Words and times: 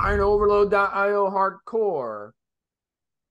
IronOverload.io 0.00 1.30
Hardcore, 1.30 2.30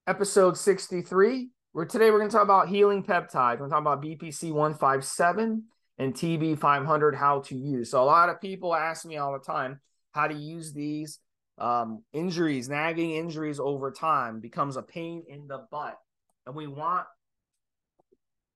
episode 0.06 0.56
63. 0.56 1.48
Where 1.72 1.84
today 1.84 2.12
we're 2.12 2.18
going 2.18 2.30
to 2.30 2.36
talk 2.36 2.44
about 2.44 2.68
healing 2.68 3.02
peptides. 3.02 3.58
We're 3.58 3.68
going 3.68 3.70
to 3.70 3.74
talk 3.74 3.80
about 3.80 4.02
BPC 4.02 4.52
157 4.52 5.64
and 5.98 6.14
TB 6.14 6.60
500, 6.60 7.16
how 7.16 7.40
to 7.40 7.56
use. 7.56 7.90
So, 7.90 8.00
a 8.00 8.04
lot 8.04 8.28
of 8.28 8.40
people 8.40 8.72
ask 8.72 9.04
me 9.04 9.16
all 9.16 9.32
the 9.32 9.40
time 9.40 9.80
how 10.12 10.28
to 10.28 10.34
use 10.34 10.72
these. 10.72 11.18
Um, 11.58 12.04
injuries, 12.12 12.68
nagging 12.68 13.10
injuries 13.10 13.58
over 13.58 13.90
time 13.90 14.38
becomes 14.38 14.76
a 14.76 14.82
pain 14.82 15.24
in 15.28 15.48
the 15.48 15.66
butt. 15.72 15.98
And 16.46 16.54
we 16.54 16.68
want, 16.68 17.06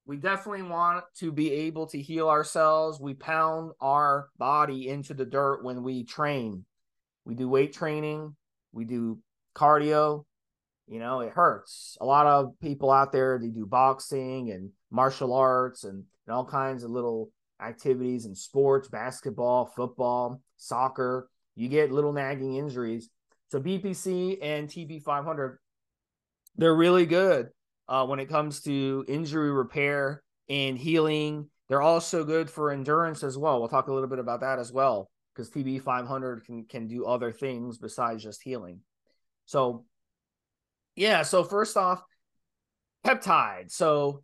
we 0.06 0.19
definitely 0.19 0.62
want 0.62 1.05
to 1.19 1.33
be 1.33 1.51
able 1.51 1.89
to 1.89 2.01
heal 2.01 2.28
ourselves. 2.28 3.01
We 3.01 3.15
pound 3.15 3.73
our 3.81 4.28
body 4.39 4.89
into 4.89 5.15
the 5.15 5.27
dirt 5.27 5.65
when 5.65 5.83
we 5.83 6.05
train 6.05 6.65
we 7.24 7.34
do 7.34 7.48
weight 7.48 7.73
training, 7.73 8.34
we 8.73 8.84
do 8.84 9.19
cardio. 9.55 10.24
You 10.87 10.98
know, 10.98 11.20
it 11.20 11.33
hurts. 11.33 11.97
A 12.00 12.05
lot 12.05 12.27
of 12.27 12.53
people 12.61 12.91
out 12.91 13.11
there 13.11 13.39
they 13.39 13.48
do 13.48 13.64
boxing 13.64 14.50
and 14.50 14.70
martial 14.91 15.33
arts 15.33 15.84
and, 15.84 16.05
and 16.27 16.34
all 16.34 16.44
kinds 16.44 16.84
of 16.84 16.91
little 16.91 17.31
activities 17.61 18.27
and 18.27 18.36
sports, 18.36 18.89
basketball, 18.89 19.64
football, 19.64 20.42
soccer. 20.58 21.31
You 21.56 21.69
get 21.69 21.91
little 21.91 22.12
nagging 22.12 22.56
injuries. 22.56 23.08
So 23.50 23.61
BPC 23.61 24.38
and 24.42 24.69
TB 24.69 25.03
500, 25.03 25.59
they're 26.56 26.75
really 26.75 27.06
good 27.06 27.48
uh, 27.88 28.05
when 28.06 28.19
it 28.19 28.28
comes 28.28 28.61
to 28.62 29.05
injury 29.09 29.53
repair 29.53 30.22
and 30.50 30.77
healing. 30.77 31.48
They're 31.69 31.81
also 31.81 32.25
good 32.25 32.50
for 32.50 32.70
endurance 32.70 33.22
as 33.22 33.38
well. 33.38 33.59
We'll 33.59 33.70
talk 33.70 33.88
a 33.88 33.92
little 33.92 34.09
bit 34.09 34.19
about 34.19 34.41
that 34.41 34.59
as 34.59 34.70
well 34.70 35.09
because 35.35 35.51
TB 35.51 35.83
500 35.83 36.45
can 36.45 36.65
can 36.65 36.87
do 36.87 37.07
other 37.07 37.33
things 37.33 37.79
besides 37.79 38.23
just 38.23 38.43
healing. 38.43 38.81
So, 39.47 39.85
yeah. 40.97 41.23
So 41.23 41.45
first 41.45 41.77
off, 41.77 42.03
peptides. 43.05 43.73
So 43.73 44.23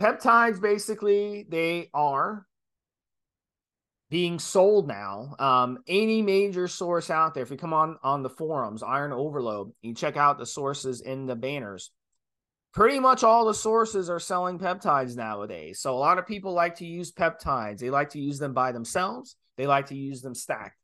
peptides 0.00 0.60
basically 0.60 1.46
they 1.48 1.88
are 1.94 2.46
being 4.10 4.40
sold 4.40 4.88
now. 4.88 5.36
Um, 5.38 5.78
any 5.86 6.20
major 6.20 6.66
source 6.66 7.10
out 7.10 7.32
there, 7.32 7.44
if 7.44 7.50
you 7.50 7.56
come 7.56 7.72
on 7.72 7.96
on 8.02 8.22
the 8.22 8.28
forums, 8.28 8.82
Iron 8.82 9.12
Overload, 9.12 9.72
you 9.82 9.94
check 9.94 10.16
out 10.16 10.38
the 10.38 10.46
sources 10.46 11.00
in 11.00 11.26
the 11.26 11.36
banners. 11.36 11.92
Pretty 12.72 13.00
much 13.00 13.24
all 13.24 13.46
the 13.46 13.54
sources 13.54 14.10
are 14.10 14.20
selling 14.20 14.58
peptides 14.58 15.16
nowadays. 15.16 15.80
So 15.80 15.94
a 15.94 15.98
lot 15.98 16.18
of 16.18 16.26
people 16.26 16.52
like 16.52 16.76
to 16.76 16.86
use 16.86 17.12
peptides. 17.12 17.78
They 17.78 17.90
like 17.90 18.10
to 18.10 18.20
use 18.20 18.38
them 18.38 18.52
by 18.52 18.72
themselves. 18.72 19.36
They 19.60 19.66
like 19.66 19.88
to 19.88 19.94
use 19.94 20.22
them 20.22 20.34
stacked. 20.34 20.78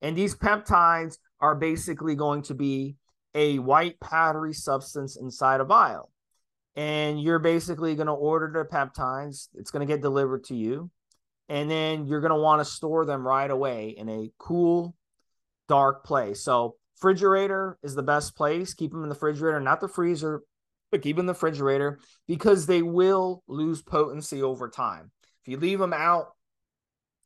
And 0.00 0.16
these 0.16 0.34
peptides 0.34 1.18
are 1.40 1.54
basically 1.54 2.14
going 2.14 2.40
to 2.44 2.54
be 2.54 2.96
a 3.34 3.58
white 3.58 4.00
powdery 4.00 4.54
substance 4.54 5.18
inside 5.18 5.60
a 5.60 5.64
vial. 5.64 6.10
And 6.74 7.20
you're 7.20 7.38
basically 7.38 7.94
going 7.96 8.06
to 8.06 8.14
order 8.14 8.50
the 8.50 8.64
peptides. 8.64 9.48
It's 9.56 9.70
going 9.70 9.86
to 9.86 9.92
get 9.92 10.00
delivered 10.00 10.44
to 10.44 10.54
you. 10.56 10.90
And 11.50 11.70
then 11.70 12.06
you're 12.06 12.22
going 12.22 12.30
to 12.30 12.40
want 12.40 12.60
to 12.60 12.64
store 12.64 13.04
them 13.04 13.28
right 13.28 13.50
away 13.50 13.90
in 13.90 14.08
a 14.08 14.30
cool, 14.38 14.96
dark 15.68 16.06
place. 16.06 16.42
So, 16.42 16.76
refrigerator 16.96 17.76
is 17.82 17.94
the 17.94 18.02
best 18.02 18.36
place. 18.36 18.72
Keep 18.72 18.92
them 18.92 19.02
in 19.02 19.10
the 19.10 19.14
refrigerator, 19.14 19.60
not 19.60 19.82
the 19.82 19.88
freezer, 19.88 20.40
but 20.90 21.02
keep 21.02 21.16
them 21.16 21.24
in 21.24 21.26
the 21.26 21.34
refrigerator 21.34 21.98
because 22.26 22.64
they 22.64 22.80
will 22.80 23.42
lose 23.48 23.82
potency 23.82 24.42
over 24.42 24.70
time. 24.70 25.10
If 25.42 25.48
you 25.48 25.58
leave 25.58 25.78
them 25.78 25.92
out 25.92 26.28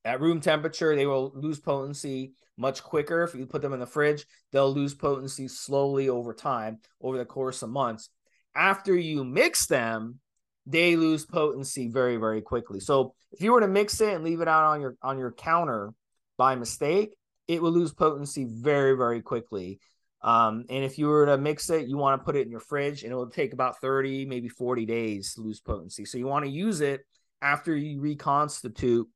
at 0.08 0.22
room 0.22 0.40
temperature, 0.40 0.96
they 0.96 1.06
will 1.06 1.32
lose 1.34 1.60
potency 1.60 2.32
much 2.56 2.82
quicker. 2.82 3.22
If 3.22 3.34
you 3.34 3.44
put 3.44 3.60
them 3.60 3.74
in 3.74 3.80
the 3.80 3.86
fridge, 3.86 4.24
they'll 4.52 4.72
lose 4.72 4.94
potency 4.94 5.48
slowly 5.48 6.08
over 6.08 6.32
time, 6.32 6.78
over 7.00 7.18
the 7.18 7.26
course 7.26 7.62
of 7.62 7.68
months. 7.68 8.08
After 8.54 8.96
you 8.96 9.22
mix 9.22 9.66
them, 9.66 10.18
they 10.66 10.96
lose 10.96 11.26
potency 11.26 11.88
very, 11.88 12.16
very 12.16 12.40
quickly. 12.40 12.80
So 12.80 13.14
if 13.32 13.42
you 13.42 13.52
were 13.52 13.60
to 13.60 13.68
mix 13.68 14.00
it 14.00 14.14
and 14.14 14.24
leave 14.24 14.40
it 14.40 14.48
out 14.48 14.64
on 14.64 14.80
your 14.80 14.96
on 15.02 15.18
your 15.18 15.32
counter 15.32 15.92
by 16.38 16.54
mistake, 16.54 17.14
it 17.46 17.60
will 17.60 17.72
lose 17.72 17.92
potency 17.92 18.46
very, 18.48 18.96
very 18.96 19.20
quickly. 19.20 19.78
Um, 20.22 20.64
and 20.70 20.84
if 20.84 20.98
you 20.98 21.06
were 21.08 21.26
to 21.26 21.36
mix 21.36 21.68
it, 21.68 21.86
you 21.86 21.98
want 21.98 22.18
to 22.18 22.24
put 22.24 22.34
it 22.34 22.46
in 22.46 22.50
your 22.50 22.60
fridge, 22.60 23.02
and 23.02 23.12
it 23.12 23.14
will 23.14 23.30
take 23.30 23.52
about 23.52 23.80
30, 23.80 24.24
maybe 24.24 24.48
40 24.48 24.86
days 24.86 25.34
to 25.34 25.42
lose 25.42 25.60
potency. 25.60 26.06
So 26.06 26.16
you 26.16 26.26
want 26.26 26.46
to 26.46 26.50
use 26.50 26.80
it 26.80 27.02
after 27.40 27.76
you 27.76 28.00
reconstitute 28.00 29.06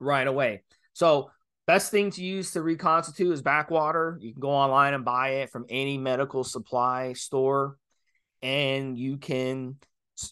right 0.00 0.26
away. 0.26 0.62
So 0.92 1.30
best 1.66 1.90
thing 1.90 2.10
to 2.12 2.22
use 2.22 2.52
to 2.52 2.62
reconstitute 2.62 3.32
is 3.32 3.42
bac 3.42 3.70
water. 3.70 4.18
You 4.20 4.32
can 4.32 4.40
go 4.40 4.50
online 4.50 4.94
and 4.94 5.04
buy 5.04 5.28
it 5.34 5.50
from 5.50 5.66
any 5.68 5.98
medical 5.98 6.42
supply 6.42 7.12
store, 7.12 7.76
and 8.42 8.98
you 8.98 9.18
can 9.18 9.76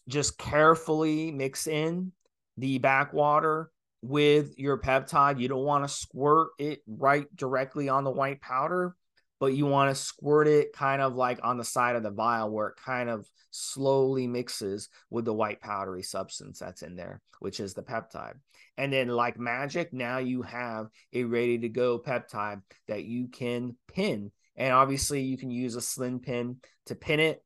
just 0.09 0.39
carefully 0.39 1.31
mix 1.31 1.67
in 1.67 2.13
the 2.57 2.79
bac 2.79 3.13
water 3.13 3.71
with 4.03 4.59
your 4.59 4.79
peptide. 4.79 5.41
You 5.41 5.49
don't 5.49 5.65
want 5.65 5.85
to 5.85 5.89
squirt 5.89 6.49
it 6.59 6.81
right 6.87 7.27
directly 7.37 7.89
on 7.89 8.05
the 8.05 8.11
white 8.11 8.41
powder 8.41 8.97
but 9.41 9.55
you 9.55 9.67
want 9.67 9.95
to 9.95 10.01
squirt 10.01 10.49
it 10.49 10.73
kind 10.73 11.01
of 11.01 11.15
like 11.15 11.39
on 11.43 11.59
the 11.59 11.65
side 11.65 11.97
of 11.97 12.03
the 12.03 12.11
vial 12.11 12.51
where 12.51 12.69
it 12.69 12.77
kind 12.77 13.09
of 13.09 13.29
slowly 13.51 14.27
mixes 14.27 14.89
with 15.11 15.25
the 15.25 15.35
white 15.35 15.61
powdery 15.61 16.03
substance 16.03 16.59
that's 16.59 16.83
in 16.83 16.97
there, 16.97 17.21
which 17.41 17.61
is 17.61 17.75
the 17.75 17.83
peptide. 17.83 18.35
And 18.77 18.93
then, 18.93 19.09
like 19.09 19.39
magic, 19.39 19.93
now 19.93 20.19
you 20.19 20.43
have 20.43 20.89
a 21.13 21.25
ready 21.25 21.59
to 21.59 21.69
go 21.69 21.99
peptide 21.99 22.63
that 22.87 23.05
you 23.05 23.29
can 23.29 23.77
pin. 23.93 24.31
And 24.57 24.73
obviously, 24.73 25.23
you 25.23 25.37
can 25.37 25.51
use 25.51 25.75
a 25.75 25.81
slim 25.81 26.21
pin 26.21 26.59
to 26.87 26.95
pin 26.95 27.21
it. 27.21 27.43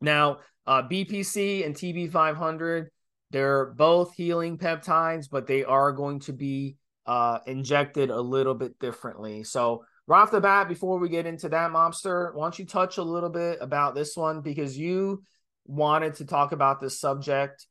Now, 0.00 0.38
uh, 0.66 0.82
BPC 0.82 1.66
and 1.66 1.74
TB500, 1.74 2.86
they're 3.30 3.66
both 3.66 4.14
healing 4.14 4.58
peptides, 4.58 5.28
but 5.30 5.46
they 5.46 5.64
are 5.64 5.92
going 5.92 6.20
to 6.20 6.32
be 6.32 6.76
uh, 7.06 7.40
injected 7.46 8.10
a 8.10 8.20
little 8.20 8.54
bit 8.54 8.78
differently. 8.78 9.42
So, 9.44 9.84
right 10.10 10.22
off 10.22 10.32
the 10.32 10.40
bat, 10.40 10.68
before 10.68 10.98
we 10.98 11.08
get 11.08 11.24
into 11.24 11.48
that, 11.48 11.70
Mobster, 11.70 12.34
why 12.34 12.44
don't 12.44 12.58
you 12.58 12.66
touch 12.66 12.98
a 12.98 13.02
little 13.02 13.28
bit 13.30 13.58
about 13.60 13.94
this 13.94 14.16
one 14.16 14.40
because 14.40 14.76
you 14.76 15.22
wanted 15.66 16.16
to 16.16 16.24
talk 16.24 16.50
about 16.50 16.80
this 16.80 16.98
subject. 16.98 17.68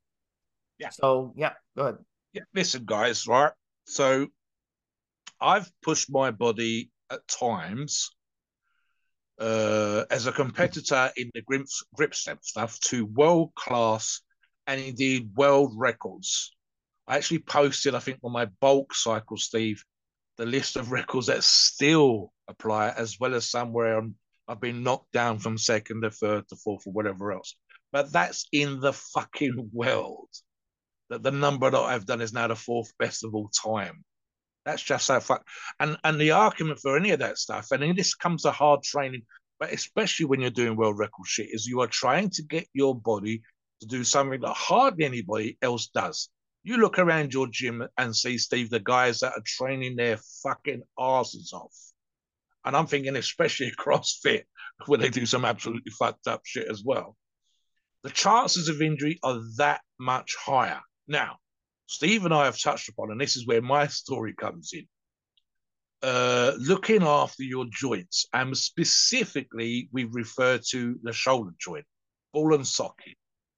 Yeah. 0.78 0.88
So 0.90 1.34
yeah, 1.36 1.52
go 1.76 1.84
ahead. 1.84 1.98
Yeah, 2.32 2.44
listen, 2.56 2.84
guys, 2.86 3.28
right? 3.28 3.52
So 3.84 4.28
I've 5.42 5.70
pushed 5.82 6.10
my 6.10 6.32
body 6.32 6.92
at 7.12 7.28
times 7.28 8.10
uh, 9.38 10.06
as 10.10 10.26
a 10.26 10.32
competitor 10.32 11.12
in 11.18 11.32
the 11.34 11.42
grip, 11.42 11.66
grip 11.94 12.16
step 12.16 12.40
stuff 12.42 12.80
to 12.86 13.06
world 13.06 13.54
class 13.56 14.22
and 14.66 14.80
indeed 14.80 15.30
world 15.36 15.74
records. 15.76 16.56
I 17.06 17.18
actually 17.18 17.40
posted, 17.40 17.96
I 17.96 18.00
think, 18.00 18.20
on 18.24 18.32
my 18.32 18.46
bulk 18.62 18.94
cycle, 18.94 19.36
Steve, 19.36 19.84
the 20.40 20.46
list 20.46 20.78
of 20.78 20.94
records 20.94 21.28
that 21.28 21.44
still 21.44 22.32
apply, 22.48 22.90
as 22.92 23.20
well 23.20 23.36
as 23.36 23.50
somewhere 23.50 24.02
I've 24.48 24.62
been 24.62 24.84
knocked 24.84 25.12
down 25.12 25.38
from 25.38 25.58
second 25.58 26.02
to 26.02 26.12
third 26.12 26.48
to 26.48 26.56
fourth 26.56 26.88
or 26.88 26.94
whatever 26.94 27.34
else. 27.34 27.58
But 27.92 28.14
that's 28.14 28.48
in 28.54 28.80
the 28.80 28.94
fucking 28.94 29.70
world. 29.74 30.30
That 31.10 31.24
the 31.24 31.32
number 31.32 31.70
that 31.70 31.78
I've 31.78 32.06
done 32.06 32.22
is 32.22 32.32
now 32.32 32.48
the 32.48 32.56
fourth 32.56 32.94
best 32.98 33.26
of 33.26 33.36
all 33.36 33.50
time. 33.50 34.06
That's 34.66 34.82
just 34.82 35.08
so 35.08 35.20
fuck. 35.20 35.46
And 35.78 35.98
and 36.06 36.20
the 36.22 36.32
argument 36.32 36.80
for 36.80 36.96
any 36.96 37.12
of 37.12 37.20
that 37.20 37.38
stuff, 37.38 37.72
and 37.72 37.98
this 37.98 38.16
comes 38.16 38.44
to 38.44 38.52
hard 38.52 38.82
training, 38.82 39.24
but 39.60 39.74
especially 39.74 40.28
when 40.28 40.40
you're 40.40 40.52
doing 40.52 40.78
world 40.78 40.98
record 40.98 41.28
shit, 41.28 41.50
is 41.52 41.68
you 41.68 41.82
are 41.82 41.88
trying 41.88 42.30
to 42.32 42.44
get 42.44 42.66
your 42.74 42.96
body 42.96 43.42
to 43.82 43.88
do 43.88 44.06
something 44.06 44.40
that 44.40 44.54
hardly 44.54 45.04
anybody 45.04 45.58
else 45.62 45.88
does. 45.88 46.30
You 46.64 46.78
look 46.78 47.00
around 47.00 47.34
your 47.34 47.48
gym 47.48 47.88
and 47.98 48.16
see, 48.16 48.38
Steve, 48.38 48.70
the 48.70 48.80
guys 48.80 49.20
that 49.20 49.34
are 49.34 49.44
training 49.46 49.96
their 49.96 50.18
fucking 50.44 50.84
asses 51.00 51.54
off. 51.54 51.76
And 52.66 52.76
I'm 52.76 52.88
thinking, 52.88 53.16
especially 53.16 53.72
CrossFit, 53.80 54.44
where 54.88 55.00
they 55.00 55.10
do 55.10 55.26
some 55.26 55.46
absolutely 55.46 55.92
fucked 55.92 56.28
up 56.28 56.42
shit 56.46 56.68
as 56.70 56.84
well. 56.84 57.18
The 58.04 58.12
chances 58.12 58.70
of 58.70 58.82
injury 58.82 59.20
are 59.24 59.42
that 59.58 59.82
much 60.00 60.36
higher. 60.40 60.82
Now, 61.08 61.38
Steve 61.88 62.26
and 62.26 62.34
I 62.34 62.46
have 62.46 62.60
touched 62.60 62.90
upon, 62.90 63.12
and 63.12 63.20
this 63.20 63.36
is 63.36 63.48
where 63.48 63.62
my 63.62 63.88
story 63.88 64.34
comes 64.34 64.72
in. 64.74 64.88
uh, 66.02 66.54
looking 66.60 67.04
after 67.04 67.44
your 67.44 67.66
joints, 67.72 68.28
and 68.34 68.58
specifically, 68.58 69.90
we 69.92 70.06
refer 70.06 70.58
to 70.72 70.98
the 71.04 71.14
shoulder 71.14 71.52
joint, 71.60 71.86
ball 72.34 72.54
and 72.56 72.68
socket. 72.68 73.16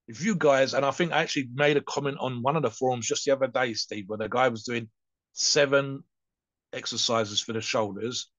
If 0.07 0.23
you 0.23 0.35
guys, 0.35 0.73
and 0.73 0.85
I 0.85 0.91
think 0.91 1.11
I 1.11 1.21
actually 1.21 1.49
made 1.53 1.77
a 1.77 1.81
comment 1.81 2.17
on 2.19 2.41
one 2.41 2.55
of 2.55 2.63
the 2.63 2.69
forums 2.69 3.07
just 3.07 3.25
the 3.25 3.31
other 3.31 3.47
day, 3.47 3.73
Steve, 3.73 4.05
where 4.07 4.17
the 4.17 4.27
guy 4.27 4.49
was 4.49 4.63
doing 4.63 4.89
seven 5.33 6.03
exercises 6.73 7.39
for 7.39 7.53
the 7.53 7.61
shoulders, 7.61 8.29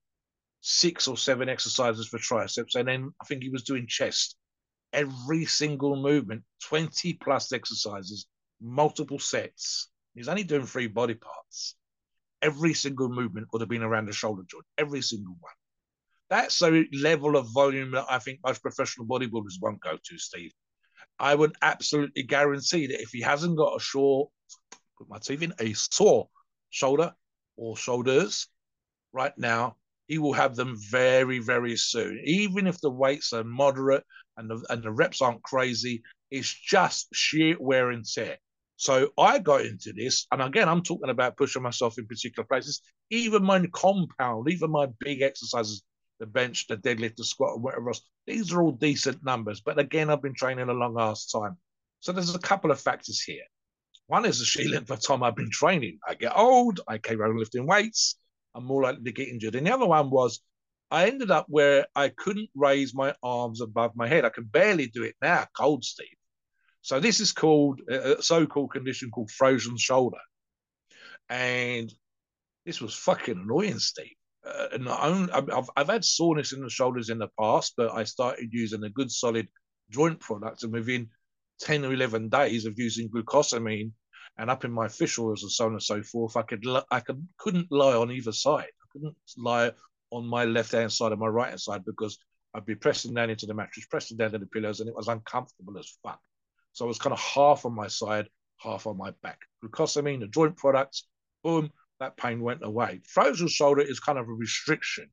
six 0.60 1.08
or 1.08 1.16
seven 1.16 1.48
exercises 1.48 2.08
for 2.08 2.18
triceps, 2.18 2.74
and 2.74 2.88
then 2.88 3.12
I 3.20 3.24
think 3.24 3.42
he 3.42 3.48
was 3.48 3.62
doing 3.62 3.86
chest. 3.86 4.36
Every 4.92 5.46
single 5.46 5.96
movement, 5.96 6.42
20 6.64 7.14
plus 7.14 7.52
exercises, 7.52 8.26
multiple 8.60 9.18
sets. 9.18 9.88
He's 10.14 10.28
only 10.28 10.44
doing 10.44 10.66
three 10.66 10.88
body 10.88 11.14
parts 11.14 11.76
every 12.42 12.74
single 12.74 13.08
movement 13.08 13.46
would 13.52 13.62
have 13.62 13.68
been 13.68 13.82
around 13.82 14.06
the 14.06 14.12
shoulder 14.12 14.42
joint, 14.48 14.64
every 14.76 15.00
single 15.00 15.36
one. 15.40 15.52
That's 16.28 16.60
a 16.62 16.84
level 16.92 17.36
of 17.36 17.52
volume 17.52 17.92
that 17.92 18.06
I 18.10 18.18
think 18.18 18.40
most 18.44 18.62
professional 18.62 19.06
bodybuilders 19.06 19.60
won't 19.60 19.80
go 19.80 19.96
to, 20.02 20.18
Steve. 20.18 20.52
I 21.18 21.34
would 21.34 21.54
absolutely 21.62 22.24
guarantee 22.24 22.88
that 22.88 23.00
if 23.00 23.10
he 23.10 23.20
hasn't 23.20 23.56
got 23.56 23.76
a 23.76 23.80
short, 23.80 24.30
put 24.98 25.08
my 25.08 25.18
teeth 25.18 25.42
in, 25.42 25.54
a 25.58 25.72
sore 25.74 26.28
shoulder 26.70 27.12
or 27.56 27.76
shoulders 27.76 28.48
right 29.12 29.36
now, 29.36 29.76
he 30.06 30.18
will 30.18 30.32
have 30.32 30.56
them 30.56 30.76
very, 30.90 31.38
very 31.38 31.76
soon. 31.76 32.20
Even 32.24 32.66
if 32.66 32.80
the 32.80 32.90
weights 32.90 33.32
are 33.32 33.44
moderate 33.44 34.04
and 34.36 34.50
the, 34.50 34.64
and 34.68 34.82
the 34.82 34.90
reps 34.90 35.22
aren't 35.22 35.42
crazy, 35.42 36.02
it's 36.30 36.52
just 36.52 37.08
sheer 37.12 37.56
wear 37.60 37.90
and 37.90 38.04
tear. 38.04 38.38
So 38.76 39.10
I 39.16 39.38
got 39.38 39.60
into 39.60 39.92
this, 39.92 40.26
and 40.32 40.42
again, 40.42 40.68
I'm 40.68 40.82
talking 40.82 41.10
about 41.10 41.36
pushing 41.36 41.62
myself 41.62 41.98
in 41.98 42.06
particular 42.06 42.44
places. 42.44 42.82
Even 43.10 43.44
my 43.44 43.64
compound, 43.72 44.48
even 44.50 44.70
my 44.70 44.88
big 44.98 45.22
exercises, 45.22 45.82
the 46.22 46.26
bench, 46.26 46.68
the 46.68 46.76
deadlift, 46.76 47.16
the 47.16 47.24
squat, 47.24 47.54
and 47.54 47.64
whatever 47.64 47.88
else, 47.88 48.00
these 48.28 48.52
are 48.52 48.62
all 48.62 48.70
decent 48.70 49.24
numbers. 49.24 49.60
But 49.60 49.80
again, 49.80 50.08
I've 50.08 50.22
been 50.22 50.36
training 50.36 50.68
a 50.68 50.72
long 50.72 50.94
ass 50.96 51.26
time. 51.26 51.56
So 51.98 52.12
there's 52.12 52.32
a 52.32 52.38
couple 52.38 52.70
of 52.70 52.80
factors 52.80 53.20
here. 53.20 53.42
One 54.06 54.24
is 54.24 54.38
the 54.38 54.44
sheer 54.44 54.68
length 54.68 54.92
of 54.92 55.04
time 55.04 55.24
I've 55.24 55.34
been 55.34 55.50
training. 55.50 55.98
I 56.06 56.14
get 56.14 56.32
old, 56.36 56.78
I 56.86 56.98
carry 56.98 57.18
on 57.22 57.36
lifting 57.36 57.66
weights, 57.66 58.16
I'm 58.54 58.64
more 58.64 58.84
likely 58.84 59.02
to 59.02 59.12
get 59.12 59.26
injured. 59.26 59.56
And 59.56 59.66
the 59.66 59.74
other 59.74 59.86
one 59.86 60.10
was 60.10 60.40
I 60.92 61.08
ended 61.08 61.32
up 61.32 61.46
where 61.48 61.86
I 61.96 62.10
couldn't 62.10 62.50
raise 62.54 62.94
my 62.94 63.14
arms 63.20 63.60
above 63.60 63.96
my 63.96 64.06
head. 64.06 64.24
I 64.24 64.28
can 64.28 64.44
barely 64.44 64.86
do 64.86 65.02
it 65.02 65.16
now, 65.20 65.46
cold 65.56 65.84
Steve. 65.84 66.06
So 66.82 67.00
this 67.00 67.18
is 67.18 67.32
called 67.32 67.80
a 67.88 68.22
so-called 68.22 68.70
condition 68.70 69.10
called 69.10 69.32
frozen 69.32 69.76
shoulder, 69.76 70.22
and 71.28 71.92
this 72.64 72.80
was 72.80 72.94
fucking 72.94 73.38
annoying, 73.38 73.80
Steve. 73.80 74.14
Uh, 74.44 74.68
and 74.72 74.88
I've, 74.88 75.70
I've 75.76 75.88
had 75.88 76.04
soreness 76.04 76.52
in 76.52 76.62
the 76.62 76.70
shoulders 76.70 77.10
in 77.10 77.18
the 77.18 77.28
past, 77.38 77.74
but 77.76 77.92
I 77.92 78.04
started 78.04 78.48
using 78.52 78.82
a 78.84 78.90
good 78.90 79.10
solid 79.10 79.48
joint 79.90 80.18
product, 80.20 80.62
and 80.62 80.72
within 80.72 81.08
ten 81.60 81.84
or 81.84 81.92
eleven 81.92 82.28
days 82.28 82.66
of 82.66 82.78
using 82.78 83.08
glucosamine 83.08 83.92
and 84.38 84.50
up 84.50 84.64
in 84.64 84.72
my 84.72 84.88
fish 84.88 85.18
oils 85.18 85.42
and 85.42 85.52
so 85.52 85.66
on 85.66 85.72
and 85.72 85.82
so 85.82 86.02
forth, 86.02 86.36
I 86.36 86.42
could 86.42 86.64
I 86.90 87.00
could 87.00 87.26
couldn't 87.38 87.70
lie 87.70 87.94
on 87.94 88.10
either 88.10 88.32
side. 88.32 88.64
I 88.82 88.86
couldn't 88.92 89.16
lie 89.36 89.72
on 90.10 90.26
my 90.26 90.44
left 90.44 90.72
hand 90.72 90.92
side 90.92 91.12
or 91.12 91.16
my 91.16 91.26
right 91.26 91.50
hand 91.50 91.60
side 91.60 91.84
because 91.84 92.18
I'd 92.54 92.66
be 92.66 92.74
pressing 92.74 93.14
down 93.14 93.30
into 93.30 93.46
the 93.46 93.54
mattress, 93.54 93.86
pressing 93.86 94.16
down 94.16 94.32
to 94.32 94.38
the 94.38 94.46
pillows, 94.46 94.80
and 94.80 94.88
it 94.88 94.96
was 94.96 95.08
uncomfortable 95.08 95.78
as 95.78 95.98
fuck. 96.02 96.20
So 96.72 96.84
I 96.84 96.88
was 96.88 96.98
kind 96.98 97.12
of 97.12 97.20
half 97.20 97.64
on 97.64 97.74
my 97.74 97.88
side, 97.88 98.28
half 98.58 98.86
on 98.86 98.96
my 98.96 99.12
back. 99.22 99.38
Glucosamine, 99.64 100.20
the 100.20 100.26
joint 100.26 100.56
products, 100.56 101.06
boom, 101.44 101.70
that 102.00 102.16
pain 102.16 102.40
went 102.40 102.64
away. 102.64 103.00
Frozen 103.06 103.48
shoulder 103.48 103.82
is 103.82 104.00
kind 104.00 104.18
of 104.18 104.28
a 104.28 104.32
restriction, 104.32 105.08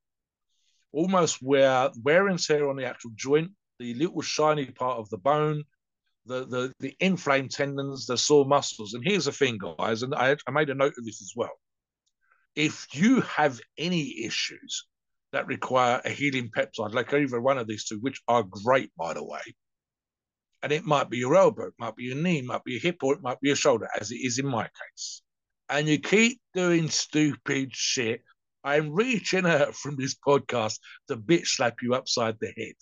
almost 0.92 1.38
where 1.42 1.90
wear 2.04 2.28
and 2.28 2.40
tear 2.40 2.70
on 2.70 2.76
the 2.76 2.86
actual 2.86 3.12
joint, 3.16 3.52
the 3.80 3.94
little 3.94 4.22
shiny 4.22 4.66
part 4.66 4.98
of 4.98 5.10
the 5.10 5.18
bone, 5.18 5.64
the, 6.26 6.46
the, 6.46 6.74
the 6.80 6.96
inflamed 7.00 7.52
tendons, 7.52 8.06
the 8.06 8.18
sore 8.18 8.46
muscles. 8.46 8.94
And 8.94 9.04
here's 9.06 9.26
the 9.26 9.32
thing, 9.32 9.58
guys, 9.58 10.04
and 10.04 10.14
I, 10.14 10.36
I 10.48 10.52
made 10.52 10.70
a 10.70 10.76
note 10.76 10.94
of 10.98 11.06
this 11.06 11.22
as 11.22 11.34
well. 11.36 11.52
If 12.56 12.88
you 12.94 13.22
have 13.22 13.60
any 13.78 14.26
issues 14.26 14.86
that 15.32 15.48
require 15.48 16.02
a 16.04 16.10
healing 16.10 16.50
peptide, 16.50 16.94
like 16.94 17.14
either 17.14 17.40
one 17.40 17.58
of 17.58 17.68
these 17.68 17.86
two, 17.86 18.00
which 18.00 18.22
are 18.28 18.44
great, 18.44 18.92
by 18.98 19.14
the 19.14 19.24
way, 19.24 19.42
and 20.62 20.72
it 20.72 20.86
might 20.86 21.10
be 21.10 21.18
your 21.18 21.36
elbow, 21.36 21.68
it 21.68 21.74
might 21.80 21.96
be 21.96 22.06
your 22.06 22.18
knee, 22.18 22.40
it 22.40 22.46
might 22.46 22.64
be 22.64 22.74
your 22.74 22.82
hip, 22.82 22.98
or 23.04 23.14
it 23.14 23.22
might 23.22 23.40
be 23.40 23.50
your 23.50 23.56
shoulder, 23.56 23.88
as 24.00 24.12
it 24.12 24.18
is 24.18 24.40
in 24.40 24.48
my 24.48 24.64
case. 24.64 25.22
And 25.70 25.88
you 25.88 26.00
keep 26.00 26.40
doing 26.54 26.90
stupid 26.90 27.76
shit. 27.76 28.22
I'm 28.64 28.92
reaching 28.92 29.46
out 29.46 29.76
from 29.76 29.96
this 29.96 30.16
podcast 30.16 30.80
to 31.08 31.16
bitch 31.16 31.48
slap 31.48 31.78
you 31.82 31.94
upside 31.94 32.38
the 32.40 32.52
head. 32.58 32.74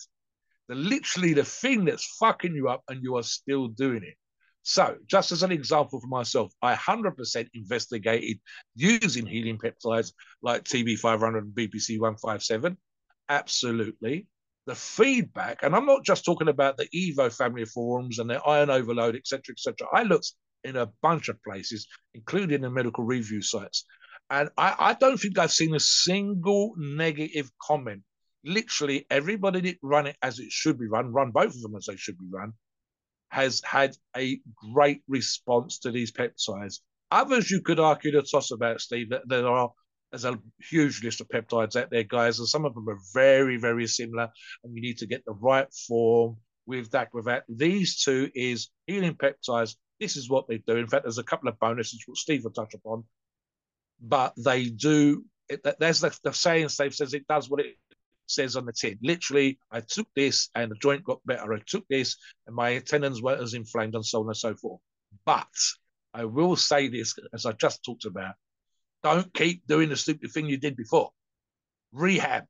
The 0.68 0.74
literally 0.74 1.34
the 1.34 1.44
thing 1.44 1.84
that's 1.84 2.16
fucking 2.18 2.54
you 2.54 2.68
up, 2.68 2.82
and 2.88 3.02
you 3.02 3.16
are 3.16 3.22
still 3.22 3.68
doing 3.68 4.02
it. 4.02 4.16
So, 4.62 4.96
just 5.06 5.32
as 5.32 5.42
an 5.42 5.52
example 5.52 6.00
for 6.00 6.08
myself, 6.08 6.52
I 6.60 6.74
100% 6.74 7.48
investigated 7.54 8.38
using 8.74 9.26
healing 9.26 9.58
peptides 9.58 10.12
like 10.42 10.64
TB500 10.64 11.38
and 11.38 11.54
BPC 11.54 11.98
157. 11.98 12.76
Absolutely 13.28 14.26
the 14.68 14.74
feedback, 14.74 15.62
and 15.62 15.74
I'm 15.74 15.86
not 15.86 16.04
just 16.04 16.26
talking 16.26 16.48
about 16.48 16.76
the 16.76 16.86
Evo 16.94 17.34
family 17.34 17.64
forums 17.64 18.18
and 18.18 18.28
the 18.28 18.38
Iron 18.42 18.68
Overload, 18.68 19.16
etc., 19.16 19.54
etc. 19.54 19.88
I 19.94 20.02
looked 20.02 20.34
in 20.64 20.76
a 20.76 20.90
bunch 21.02 21.28
of 21.28 21.42
places, 21.42 21.86
including 22.14 22.62
the 22.62 22.70
medical 22.70 23.04
review 23.04 23.42
sites, 23.42 23.84
and 24.30 24.50
I, 24.56 24.74
I 24.78 24.94
don't 24.94 25.16
think 25.16 25.38
I've 25.38 25.52
seen 25.52 25.74
a 25.74 25.80
single 25.80 26.74
negative 26.76 27.50
comment. 27.62 28.02
Literally, 28.44 29.06
everybody 29.10 29.60
that 29.62 29.78
run 29.82 30.06
it 30.06 30.16
as 30.22 30.38
it 30.38 30.50
should 30.50 30.78
be 30.78 30.86
run, 30.86 31.12
run 31.12 31.30
both 31.30 31.54
of 31.54 31.62
them 31.62 31.76
as 31.76 31.86
they 31.86 31.96
should 31.96 32.18
be 32.18 32.26
run, 32.30 32.52
has 33.30 33.60
had 33.64 33.96
a 34.16 34.40
great 34.72 35.02
response 35.08 35.78
to 35.80 35.90
these 35.90 36.12
peptides. 36.12 36.80
Others 37.10 37.50
you 37.50 37.62
could 37.62 37.80
argue 37.80 38.12
the 38.12 38.22
toss 38.22 38.50
about, 38.50 38.80
Steve, 38.80 39.10
that 39.10 39.28
there 39.28 39.48
are 39.48 39.70
there's 40.10 40.24
a 40.24 40.38
huge 40.70 41.02
list 41.04 41.20
of 41.20 41.28
peptides 41.28 41.76
out 41.76 41.90
there, 41.90 42.04
guys, 42.04 42.38
and 42.38 42.48
some 42.48 42.64
of 42.64 42.74
them 42.74 42.88
are 42.88 42.98
very, 43.12 43.58
very 43.58 43.86
similar. 43.86 44.30
And 44.64 44.74
you 44.74 44.80
need 44.80 44.98
to 44.98 45.06
get 45.06 45.24
the 45.26 45.34
right 45.34 45.68
form 45.86 46.38
with 46.66 46.90
that. 46.92 47.12
With 47.12 47.26
that, 47.26 47.44
these 47.48 48.02
two 48.02 48.30
is 48.34 48.70
healing 48.86 49.14
peptides. 49.14 49.74
This 50.00 50.16
is 50.16 50.30
what 50.30 50.46
they 50.48 50.58
do. 50.58 50.76
In 50.76 50.86
fact, 50.86 51.04
there's 51.04 51.18
a 51.18 51.24
couple 51.24 51.48
of 51.48 51.58
bonuses 51.58 52.04
which 52.06 52.20
Steve 52.20 52.44
will 52.44 52.52
touch 52.52 52.74
upon, 52.74 53.04
but 54.00 54.32
they 54.36 54.66
do. 54.66 55.24
It, 55.48 55.64
there's 55.78 56.00
the, 56.00 56.16
the 56.22 56.32
saying 56.32 56.68
Steve 56.68 56.94
says 56.94 57.14
it 57.14 57.26
does 57.26 57.50
what 57.50 57.60
it 57.60 57.76
says 58.26 58.56
on 58.56 58.66
the 58.66 58.72
tin. 58.72 58.98
Literally, 59.02 59.58
I 59.70 59.80
took 59.80 60.06
this 60.14 60.50
and 60.54 60.70
the 60.70 60.76
joint 60.76 61.04
got 61.04 61.24
better. 61.26 61.52
I 61.52 61.60
took 61.66 61.86
this 61.88 62.16
and 62.46 62.54
my 62.54 62.78
tendons 62.78 63.22
weren't 63.22 63.42
as 63.42 63.54
inflamed 63.54 63.94
and 63.94 64.04
so 64.04 64.20
on 64.20 64.26
and 64.26 64.36
so 64.36 64.54
forth. 64.54 64.80
But 65.24 65.48
I 66.14 66.24
will 66.24 66.56
say 66.56 66.88
this, 66.88 67.14
as 67.32 67.46
I 67.46 67.52
just 67.52 67.82
talked 67.84 68.04
about, 68.04 68.34
don't 69.02 69.32
keep 69.32 69.66
doing 69.66 69.88
the 69.88 69.96
stupid 69.96 70.30
thing 70.32 70.46
you 70.46 70.58
did 70.58 70.76
before. 70.76 71.10
Rehab, 71.92 72.44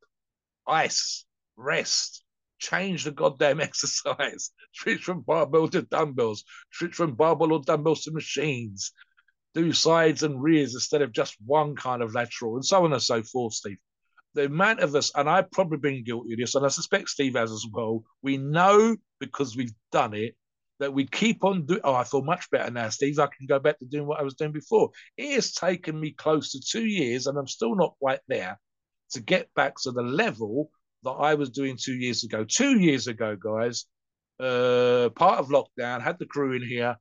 ice, 0.66 1.24
rest, 1.56 2.24
change 2.58 3.04
the 3.04 3.10
goddamn 3.10 3.60
exercise. 3.68 4.50
Switch 4.72 5.02
from 5.02 5.22
barbell 5.22 5.68
to 5.68 5.82
dumbbells. 5.82 6.44
Switch 6.72 6.94
from 6.94 7.14
barbell 7.14 7.52
or 7.52 7.62
dumbbells 7.62 8.02
to 8.04 8.12
machines. 8.12 8.92
Do 9.54 9.72
sides 9.72 10.22
and 10.22 10.42
rears 10.42 10.74
instead 10.74 11.02
of 11.02 11.12
just 11.12 11.36
one 11.44 11.74
kind 11.74 12.02
of 12.02 12.14
lateral, 12.14 12.56
and 12.56 12.64
so 12.64 12.84
on 12.84 12.92
and 12.92 13.02
so 13.02 13.22
forth, 13.22 13.54
Steve. 13.54 13.78
The 14.34 14.44
amount 14.44 14.80
of 14.80 14.94
us, 14.94 15.10
and 15.14 15.28
I've 15.28 15.50
probably 15.50 15.78
been 15.78 16.04
guilty 16.04 16.34
of 16.34 16.38
this, 16.38 16.54
and 16.54 16.64
I 16.64 16.68
suspect 16.68 17.08
Steve 17.08 17.34
has 17.34 17.50
as 17.50 17.66
well. 17.72 18.04
We 18.22 18.36
know 18.36 18.96
because 19.20 19.56
we've 19.56 19.72
done 19.90 20.14
it 20.14 20.36
that 20.80 20.92
we 20.92 21.06
keep 21.06 21.44
on 21.44 21.66
doing. 21.66 21.80
Oh, 21.82 21.94
I 21.94 22.04
feel 22.04 22.22
much 22.22 22.50
better 22.50 22.70
now, 22.70 22.88
Steve. 22.90 23.18
I 23.18 23.26
can 23.26 23.46
go 23.46 23.58
back 23.58 23.78
to 23.78 23.86
doing 23.86 24.06
what 24.06 24.20
I 24.20 24.22
was 24.22 24.34
doing 24.34 24.52
before. 24.52 24.90
It 25.16 25.34
has 25.34 25.52
taken 25.52 25.98
me 25.98 26.12
close 26.12 26.52
to 26.52 26.60
two 26.60 26.86
years, 26.86 27.26
and 27.26 27.38
I'm 27.38 27.48
still 27.48 27.74
not 27.74 27.96
quite 27.98 28.20
there 28.28 28.60
to 29.12 29.20
get 29.20 29.52
back 29.54 29.74
to 29.82 29.90
the 29.90 30.02
level 30.02 30.70
that 31.04 31.10
I 31.10 31.34
was 31.34 31.50
doing 31.50 31.76
two 31.76 31.94
years 31.94 32.24
ago. 32.24 32.44
Two 32.44 32.78
years 32.78 33.06
ago, 33.06 33.36
guys, 33.36 33.86
uh, 34.40 35.10
part 35.14 35.38
of 35.38 35.48
lockdown, 35.48 36.02
had 36.02 36.18
the 36.18 36.26
crew 36.26 36.52
in 36.52 36.62
here, 36.62 36.96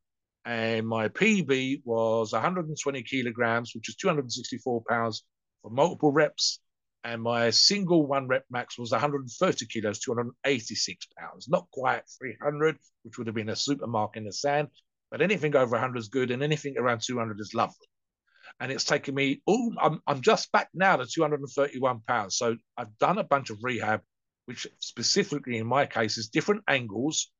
and 0.45 0.87
my 0.87 1.07
PB 1.09 1.81
was 1.85 2.33
120 2.33 3.03
kilograms, 3.03 3.73
which 3.75 3.89
is 3.89 3.95
264 3.95 4.83
pounds 4.87 5.23
for 5.61 5.71
multiple 5.71 6.11
reps 6.11 6.59
and 7.07 7.21
my 7.21 7.49
single 7.49 8.05
one 8.05 8.27
rep 8.27 8.43
max 8.49 8.77
was 8.77 8.91
130 8.91 9.65
kilos, 9.67 9.99
286 9.99 11.07
pounds. 11.17 11.47
Not 11.47 11.65
quite 11.71 12.03
300, 12.19 12.77
which 13.03 13.17
would 13.17 13.27
have 13.27 13.35
been 13.35 13.49
a 13.49 13.55
super 13.55 13.87
mark 13.87 14.17
in 14.17 14.25
the 14.25 14.33
sand, 14.33 14.67
but 15.09 15.21
anything 15.21 15.55
over 15.55 15.71
100 15.71 15.97
is 15.97 16.09
good, 16.09 16.31
and 16.31 16.43
anything 16.43 16.77
around 16.77 17.01
200 17.01 17.39
is 17.39 17.53
lovely. 17.53 17.87
And 18.59 18.71
it's 18.71 18.83
taken 18.83 19.13
me, 19.13 19.41
oh, 19.47 19.73
I'm, 19.79 20.01
I'm 20.07 20.21
just 20.21 20.51
back 20.51 20.69
now 20.73 20.95
to 20.95 21.05
231 21.05 22.01
pounds. 22.07 22.37
So 22.37 22.55
I've 22.77 22.97
done 22.97 23.19
a 23.19 23.23
bunch 23.23 23.49
of 23.49 23.59
rehab, 23.61 24.01
which 24.45 24.65
specifically 24.79 25.57
in 25.57 25.67
my 25.67 25.85
case 25.85 26.17
is 26.17 26.29
different 26.29 26.63
angles 26.67 27.31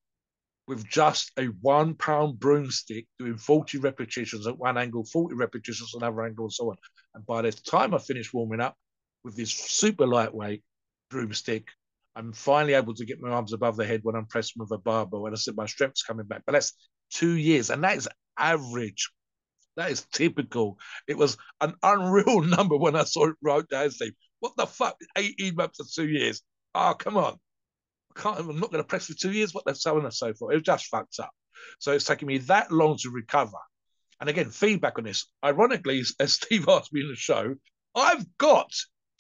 with 0.68 0.88
just 0.88 1.32
a 1.40 1.46
one 1.62 1.96
pound 1.96 2.40
broomstick 2.40 3.08
doing 3.18 3.38
40 3.38 3.80
repetitions 3.80 4.46
at 4.46 4.60
one 4.60 4.78
angle, 4.78 5.06
40 5.06 5.36
repetitions 5.36 5.92
at 5.96 6.02
another 6.02 6.24
angle, 6.24 6.46
and 6.46 6.54
so 6.54 6.70
on. 6.70 6.78
And 7.16 7.26
by 7.26 7.42
the 7.42 7.52
time 7.52 7.96
I 7.96 7.98
finish 7.98 8.34
warming 8.34 8.60
up, 8.60 8.76
with 9.28 9.36
this 9.36 9.52
super 9.52 10.08
lightweight 10.08 10.64
broomstick. 11.10 11.68
I'm 12.16 12.32
finally 12.32 12.74
able 12.74 12.96
to 12.96 13.06
get 13.06 13.22
my 13.22 13.30
arms 13.30 13.52
above 13.52 13.76
the 13.76 13.86
head 13.86 14.00
when 14.04 14.16
I'm 14.16 14.26
pressing 14.26 14.60
with 14.60 14.72
a 14.72 14.78
barbell. 14.78 15.26
And 15.26 15.36
I 15.36 15.38
said 15.38 15.56
my 15.56 15.66
strength's 15.66 16.02
coming 16.02 16.26
back. 16.26 16.44
But 16.46 16.54
that's 16.54 16.74
two 17.12 17.34
years, 17.34 17.70
and 17.70 17.84
that 17.84 17.98
is 17.98 18.08
average. 18.40 19.12
That 19.78 19.92
is 19.92 20.06
typical. 20.12 20.78
It 21.08 21.18
was 21.18 21.38
an 21.62 21.76
unreal 21.84 22.42
number 22.42 22.76
when 22.76 22.96
I 22.96 23.04
saw 23.04 23.30
it 23.30 23.36
wrote 23.42 23.70
down. 23.70 23.92
Steve, 23.92 24.14
what 24.40 24.54
the 24.58 24.66
fuck? 24.66 24.98
18 25.16 25.56
months 25.56 25.80
or 25.80 25.86
two 25.86 26.10
years. 26.10 26.42
Oh, 26.76 26.96
come 26.98 27.16
on. 27.16 27.38
I 28.16 28.20
can't, 28.20 28.40
I'm 28.40 28.60
not 28.60 28.72
going 28.72 28.84
to 28.84 28.88
press 28.88 29.06
for 29.06 29.14
two 29.14 29.32
years. 29.32 29.54
What 29.54 29.66
they're 29.66 29.76
selling 29.76 30.04
and 30.04 30.14
so 30.14 30.34
forth. 30.34 30.54
It 30.54 30.58
was 30.58 30.64
just 30.64 30.88
fucked 30.88 31.20
up. 31.20 31.32
So 31.80 31.94
it's 31.94 32.06
taken 32.06 32.28
me 32.28 32.40
that 32.40 32.72
long 32.72 32.98
to 32.98 33.10
recover. 33.12 33.58
And 34.20 34.30
again, 34.30 34.50
feedback 34.50 34.98
on 34.98 35.06
this. 35.06 35.28
Ironically, 35.46 36.04
as 36.20 36.34
Steve 36.34 36.68
asked 36.68 36.92
me 36.92 37.02
in 37.02 37.10
the 37.10 37.16
show, 37.16 37.56
I've 37.96 38.26
got 38.38 38.72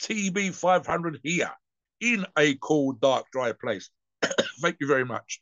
TB 0.01 0.55
500 0.55 1.19
here 1.23 1.51
in 2.01 2.25
a 2.37 2.55
cool, 2.61 2.93
dark, 2.93 3.25
dry 3.31 3.53
place. 3.53 3.89
Thank 4.61 4.77
you 4.79 4.87
very 4.87 5.05
much. 5.05 5.39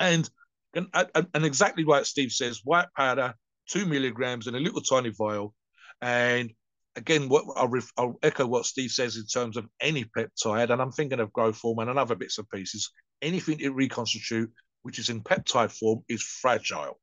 And, 0.00 0.28
and 0.74 0.88
and 1.14 1.44
exactly 1.44 1.84
what 1.84 2.06
Steve 2.06 2.30
says, 2.30 2.60
white 2.62 2.88
powder, 2.96 3.34
two 3.68 3.86
milligrams 3.86 4.46
in 4.46 4.54
a 4.54 4.60
little 4.60 4.80
tiny 4.80 5.10
vial. 5.10 5.54
And 6.00 6.52
again, 6.96 7.28
what 7.28 7.44
I'll, 7.56 7.68
ref, 7.68 7.90
I'll, 7.96 8.18
echo 8.22 8.46
what 8.46 8.66
Steve 8.66 8.90
says 8.90 9.16
in 9.16 9.26
terms 9.26 9.56
of 9.56 9.66
any 9.80 10.04
peptide, 10.04 10.70
and 10.70 10.82
I'm 10.82 10.92
thinking 10.92 11.20
of 11.20 11.32
growth 11.32 11.60
hormone 11.60 11.88
and 11.88 11.98
other 11.98 12.14
bits 12.14 12.38
and 12.38 12.48
pieces. 12.50 12.90
Anything 13.22 13.58
to 13.58 13.70
reconstitute, 13.70 14.50
which 14.82 14.98
is 14.98 15.10
in 15.10 15.22
peptide 15.22 15.72
form, 15.72 16.02
is 16.08 16.22
fragile. 16.22 17.00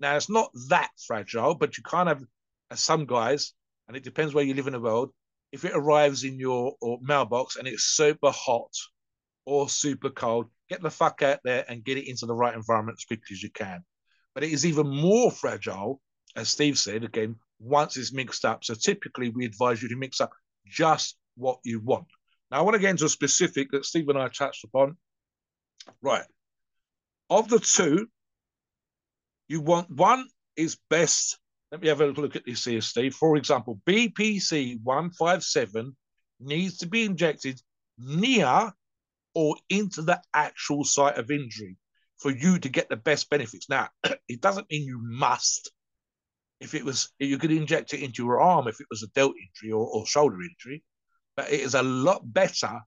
Now, 0.00 0.16
it's 0.16 0.30
not 0.30 0.50
that 0.68 0.90
fragile, 1.06 1.54
but 1.54 1.76
you 1.76 1.82
kind 1.84 2.08
of, 2.08 2.22
as 2.70 2.80
some 2.80 3.06
guys, 3.06 3.52
and 3.88 3.96
it 3.96 4.04
depends 4.04 4.34
where 4.34 4.44
you 4.44 4.54
live 4.54 4.66
in 4.66 4.72
the 4.72 4.80
world, 4.80 5.10
if 5.52 5.64
it 5.64 5.72
arrives 5.74 6.24
in 6.24 6.38
your 6.38 6.74
mailbox 7.00 7.56
and 7.56 7.68
it's 7.68 7.84
super 7.84 8.30
hot 8.30 8.72
or 9.46 9.68
super 9.68 10.10
cold, 10.10 10.46
get 10.68 10.82
the 10.82 10.90
fuck 10.90 11.22
out 11.22 11.38
there 11.44 11.64
and 11.68 11.84
get 11.84 11.98
it 11.98 12.08
into 12.08 12.26
the 12.26 12.34
right 12.34 12.54
environment 12.54 12.98
as 12.98 13.04
quickly 13.04 13.32
as 13.32 13.42
you 13.42 13.50
can. 13.50 13.84
But 14.34 14.42
it 14.42 14.50
is 14.50 14.66
even 14.66 14.88
more 14.88 15.30
fragile, 15.30 16.00
as 16.36 16.48
Steve 16.48 16.78
said, 16.78 17.04
again, 17.04 17.36
once 17.60 17.96
it's 17.96 18.12
mixed 18.12 18.44
up. 18.44 18.64
So 18.64 18.74
typically 18.74 19.30
we 19.30 19.44
advise 19.44 19.82
you 19.82 19.88
to 19.88 19.96
mix 19.96 20.20
up 20.20 20.32
just 20.66 21.16
what 21.36 21.58
you 21.64 21.80
want. 21.80 22.06
Now 22.50 22.58
I 22.58 22.62
want 22.62 22.74
to 22.74 22.80
get 22.80 22.90
into 22.90 23.06
a 23.06 23.08
specific 23.08 23.70
that 23.70 23.84
Steve 23.84 24.08
and 24.08 24.18
I 24.18 24.28
touched 24.28 24.64
upon. 24.64 24.96
Right. 26.02 26.24
Of 27.30 27.48
the 27.48 27.58
two, 27.58 28.08
you 29.48 29.60
want 29.60 29.90
one 29.90 30.28
is 30.56 30.78
best. 30.90 31.38
Let 31.72 31.82
me 31.82 31.88
have 31.88 32.00
a 32.00 32.06
look 32.06 32.36
at 32.36 32.44
this 32.46 32.64
here, 32.64 32.80
Steve. 32.80 33.14
For 33.14 33.36
example, 33.36 33.80
BPC 33.86 34.78
157 34.82 35.96
needs 36.40 36.78
to 36.78 36.86
be 36.86 37.04
injected 37.04 37.60
near 37.98 38.72
or 39.34 39.56
into 39.68 40.02
the 40.02 40.20
actual 40.32 40.84
site 40.84 41.18
of 41.18 41.30
injury 41.30 41.76
for 42.18 42.30
you 42.30 42.58
to 42.58 42.68
get 42.68 42.88
the 42.88 42.96
best 42.96 43.28
benefits. 43.28 43.68
Now, 43.68 43.88
it 44.28 44.40
doesn't 44.40 44.70
mean 44.70 44.84
you 44.84 45.00
must. 45.02 45.72
If 46.60 46.74
it 46.74 46.84
was, 46.84 47.10
you 47.18 47.38
could 47.38 47.52
inject 47.52 47.94
it 47.94 48.02
into 48.02 48.22
your 48.22 48.40
arm 48.40 48.68
if 48.68 48.80
it 48.80 48.86
was 48.90 49.02
a 49.02 49.08
delt 49.08 49.34
injury 49.36 49.72
or, 49.72 49.86
or 49.86 50.06
shoulder 50.06 50.38
injury, 50.40 50.82
but 51.36 51.52
it 51.52 51.60
is 51.60 51.74
a 51.74 51.82
lot 51.82 52.22
better 52.32 52.80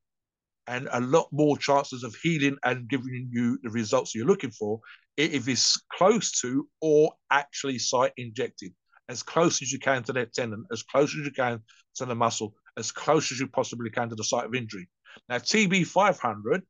and 0.67 0.89
a 0.91 0.99
lot 0.99 1.27
more 1.31 1.57
chances 1.57 2.03
of 2.03 2.15
healing 2.15 2.57
and 2.63 2.89
giving 2.89 3.29
you 3.31 3.57
the 3.63 3.69
results 3.69 4.13
you're 4.13 4.25
looking 4.25 4.51
for 4.51 4.79
if 5.17 5.47
it's 5.47 5.81
close 5.93 6.31
to 6.41 6.67
or 6.79 7.11
actually 7.31 7.79
site 7.79 8.13
injected, 8.17 8.73
as 9.09 9.23
close 9.23 9.61
as 9.61 9.71
you 9.71 9.79
can 9.79 10.03
to 10.03 10.13
that 10.13 10.33
tendon, 10.33 10.65
as 10.71 10.83
close 10.83 11.09
as 11.17 11.25
you 11.25 11.31
can 11.31 11.59
to 11.95 12.05
the 12.05 12.15
muscle, 12.15 12.53
as 12.77 12.91
close 12.91 13.31
as 13.31 13.39
you 13.39 13.47
possibly 13.47 13.89
can 13.89 14.09
to 14.09 14.15
the 14.15 14.23
site 14.23 14.45
of 14.45 14.53
injury. 14.53 14.87
Now, 15.27 15.37
TB 15.37 15.87
500, 15.87 16.61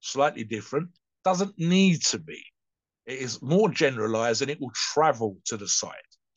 slightly 0.00 0.44
different, 0.44 0.90
doesn't 1.24 1.58
need 1.58 2.02
to 2.06 2.18
be. 2.18 2.42
It 3.06 3.18
is 3.18 3.40
more 3.40 3.70
generalized 3.70 4.42
and 4.42 4.50
it 4.50 4.60
will 4.60 4.72
travel 4.74 5.38
to 5.46 5.56
the 5.56 5.68
site, 5.68 5.94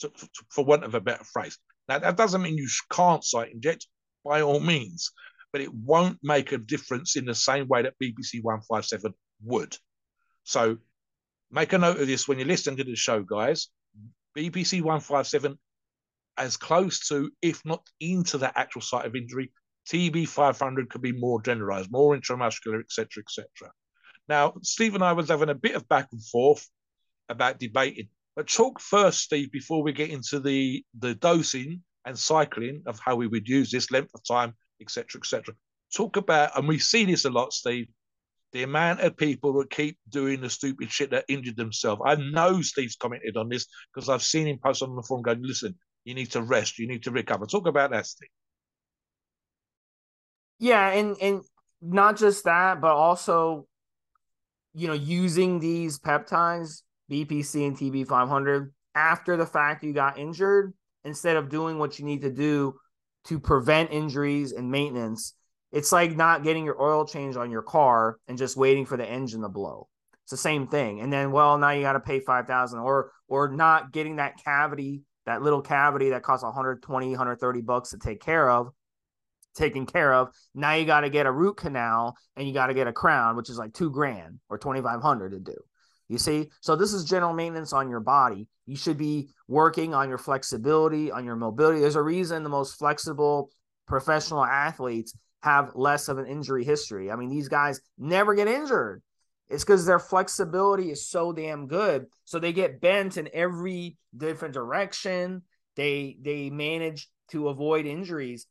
to, 0.09 0.27
for 0.49 0.65
want 0.65 0.83
of 0.83 0.95
a 0.95 1.01
better 1.01 1.23
phrase. 1.23 1.57
Now, 1.87 1.99
that 1.99 2.17
doesn't 2.17 2.41
mean 2.41 2.57
you 2.57 2.69
can't 2.91 3.23
site 3.23 3.51
inject 3.51 3.87
by 4.23 4.41
all 4.41 4.59
means, 4.59 5.11
but 5.51 5.61
it 5.61 5.73
won't 5.73 6.19
make 6.23 6.51
a 6.51 6.57
difference 6.57 7.15
in 7.15 7.25
the 7.25 7.35
same 7.35 7.67
way 7.67 7.83
that 7.83 7.95
BPC 8.01 8.41
157 8.43 9.13
would. 9.43 9.75
So 10.43 10.77
Make 11.53 11.71
a 11.73 11.77
note 11.77 11.99
of 11.99 12.07
this 12.07 12.27
when 12.27 12.39
you're 12.39 12.47
listening 12.47 12.77
to 12.77 12.83
the 12.83 12.95
show, 12.95 13.21
guys. 13.21 13.67
BPC 14.35 14.81
157 14.81 15.55
as 16.35 16.57
close 16.57 17.07
to, 17.09 17.29
if 17.43 17.63
not 17.63 17.87
into 17.99 18.39
the 18.39 18.57
actual 18.57 18.81
site 18.81 19.05
of 19.05 19.15
injury. 19.15 19.51
TB 19.87 20.27
500 20.29 20.89
could 20.89 21.03
be 21.03 21.11
more 21.11 21.39
generalized, 21.43 21.91
more 21.91 22.17
intramuscular, 22.17 22.79
etc., 22.79 23.21
etc. 23.21 23.71
Now, 24.27 24.55
Steve 24.63 24.95
and 24.95 25.03
I 25.03 25.13
was 25.13 25.29
having 25.29 25.49
a 25.49 25.53
bit 25.53 25.75
of 25.75 25.87
back 25.87 26.07
and 26.11 26.25
forth 26.25 26.67
about 27.29 27.59
debating, 27.59 28.07
but 28.35 28.47
talk 28.47 28.79
first, 28.79 29.19
Steve, 29.21 29.51
before 29.51 29.83
we 29.83 29.93
get 29.93 30.09
into 30.09 30.39
the 30.39 30.83
the 30.99 31.15
dosing 31.15 31.81
and 32.05 32.17
cycling 32.17 32.83
of 32.85 32.99
how 32.99 33.15
we 33.15 33.27
would 33.27 33.47
use 33.47 33.71
this 33.71 33.91
length 33.91 34.11
of 34.13 34.23
time, 34.25 34.53
etc., 34.81 35.19
etc. 35.19 35.53
Talk 35.95 36.17
about, 36.17 36.57
and 36.57 36.67
we 36.67 36.79
see 36.79 37.05
this 37.05 37.25
a 37.25 37.29
lot, 37.29 37.53
Steve 37.53 37.87
the 38.53 38.63
amount 38.63 39.01
of 39.01 39.17
people 39.17 39.51
that 39.53 39.69
keep 39.71 39.97
doing 40.09 40.39
the 40.39 40.49
stupid 40.49 40.91
shit 40.91 41.09
that 41.09 41.25
injured 41.27 41.57
themselves. 41.57 42.01
I 42.05 42.15
know 42.15 42.61
Steve's 42.61 42.95
commented 42.95 43.35
on 43.35 43.49
this 43.49 43.67
because 43.93 44.09
I've 44.09 44.23
seen 44.23 44.47
him 44.47 44.59
post 44.63 44.83
on 44.83 44.95
the 44.95 45.01
forum 45.01 45.23
going, 45.23 45.41
listen, 45.41 45.75
you 46.05 46.13
need 46.13 46.31
to 46.31 46.41
rest, 46.41 46.77
you 46.77 46.87
need 46.87 47.03
to 47.03 47.11
recover. 47.11 47.47
Talk 47.47 47.67
about 47.67 47.91
that, 47.91 48.05
Steve. 48.05 48.29
Yeah, 50.59 50.91
and 50.91 51.17
and 51.19 51.41
not 51.81 52.15
just 52.17 52.45
that, 52.45 52.79
but 52.79 52.93
also, 52.93 53.67
you 54.73 54.87
know, 54.87 54.93
using 54.93 55.59
these 55.59 55.99
peptides, 55.99 56.83
BPC 57.11 57.67
and 57.67 57.77
TB 57.77 58.07
500, 58.07 58.73
after 58.95 59.37
the 59.37 59.45
fact 59.45 59.83
you 59.83 59.93
got 59.93 60.17
injured, 60.17 60.73
instead 61.03 61.35
of 61.35 61.49
doing 61.49 61.79
what 61.79 61.99
you 61.99 62.05
need 62.05 62.21
to 62.21 62.31
do 62.31 62.75
to 63.25 63.39
prevent 63.39 63.91
injuries 63.91 64.51
and 64.51 64.69
maintenance 64.69 65.33
it's 65.73 65.91
like 65.91 66.15
not 66.15 66.43
getting 66.43 66.63
your 66.63 66.79
oil 66.79 67.03
change 67.03 67.35
on 67.35 67.49
your 67.49 67.63
car 67.63 68.19
and 68.27 68.37
just 68.37 68.55
waiting 68.55 68.85
for 68.85 68.95
the 68.95 69.09
engine 69.09 69.41
to 69.41 69.49
blow. 69.49 69.89
It's 70.23 70.31
the 70.31 70.37
same 70.37 70.67
thing. 70.67 71.01
And 71.01 71.11
then, 71.11 71.31
well, 71.31 71.57
now 71.57 71.71
you 71.71 71.81
got 71.81 71.93
to 71.93 71.99
pay 71.99 72.19
5000 72.19 72.79
or, 72.79 73.11
or 73.27 73.49
not 73.49 73.91
getting 73.91 74.17
that 74.17 74.37
cavity, 74.41 75.01
that 75.25 75.41
little 75.41 75.63
cavity 75.63 76.11
that 76.11 76.21
costs 76.21 76.43
120, 76.43 77.09
130 77.09 77.61
bucks 77.61 77.89
to 77.89 77.97
take 77.97 78.21
care 78.21 78.47
of, 78.47 78.69
taken 79.55 79.87
care 79.87 80.13
of. 80.13 80.29
Now 80.53 80.75
you 80.75 80.85
got 80.85 81.01
to 81.01 81.09
get 81.09 81.25
a 81.25 81.31
root 81.31 81.57
canal 81.57 82.15
and 82.37 82.47
you 82.47 82.53
got 82.53 82.67
to 82.67 82.75
get 82.75 82.85
a 82.85 82.93
crown, 82.93 83.35
which 83.35 83.49
is 83.49 83.57
like 83.57 83.73
two 83.73 83.89
grand 83.89 84.39
or 84.49 84.59
2,500 84.59 85.31
to 85.31 85.39
do. 85.39 85.55
You 86.09 86.17
see? 86.17 86.49
So 86.61 86.75
this 86.75 86.93
is 86.93 87.05
general 87.05 87.33
maintenance 87.33 87.73
on 87.73 87.89
your 87.89 87.99
body. 87.99 88.47
You 88.65 88.75
should 88.75 88.97
be 88.97 89.29
working 89.47 89.93
on 89.93 90.09
your 90.09 90.17
flexibility, 90.17 91.11
on 91.11 91.25
your 91.25 91.35
mobility. 91.35 91.79
There's 91.79 91.95
a 91.95 92.01
reason 92.01 92.43
the 92.43 92.49
most 92.49 92.77
flexible 92.77 93.49
professional 93.87 94.43
athletes 94.43 95.15
have 95.41 95.75
less 95.75 96.07
of 96.07 96.17
an 96.17 96.25
injury 96.25 96.63
history. 96.63 97.11
I 97.11 97.15
mean, 97.15 97.29
these 97.29 97.49
guys 97.49 97.81
never 97.97 98.33
get 98.33 98.47
injured. 98.47 99.01
It's 99.49 99.63
because 99.63 99.85
their 99.85 99.99
flexibility 99.99 100.89
is 100.89 101.07
so 101.07 101.33
damn 101.33 101.67
good. 101.67 102.05
So 102.25 102.39
they 102.39 102.53
get 102.53 102.79
bent 102.79 103.17
in 103.17 103.29
every 103.33 103.97
different 104.15 104.53
direction. 104.53 105.43
They 105.75 106.17
they 106.21 106.49
manage 106.49 107.09
to 107.31 107.49
avoid 107.49 107.85
injuries. 107.85 108.47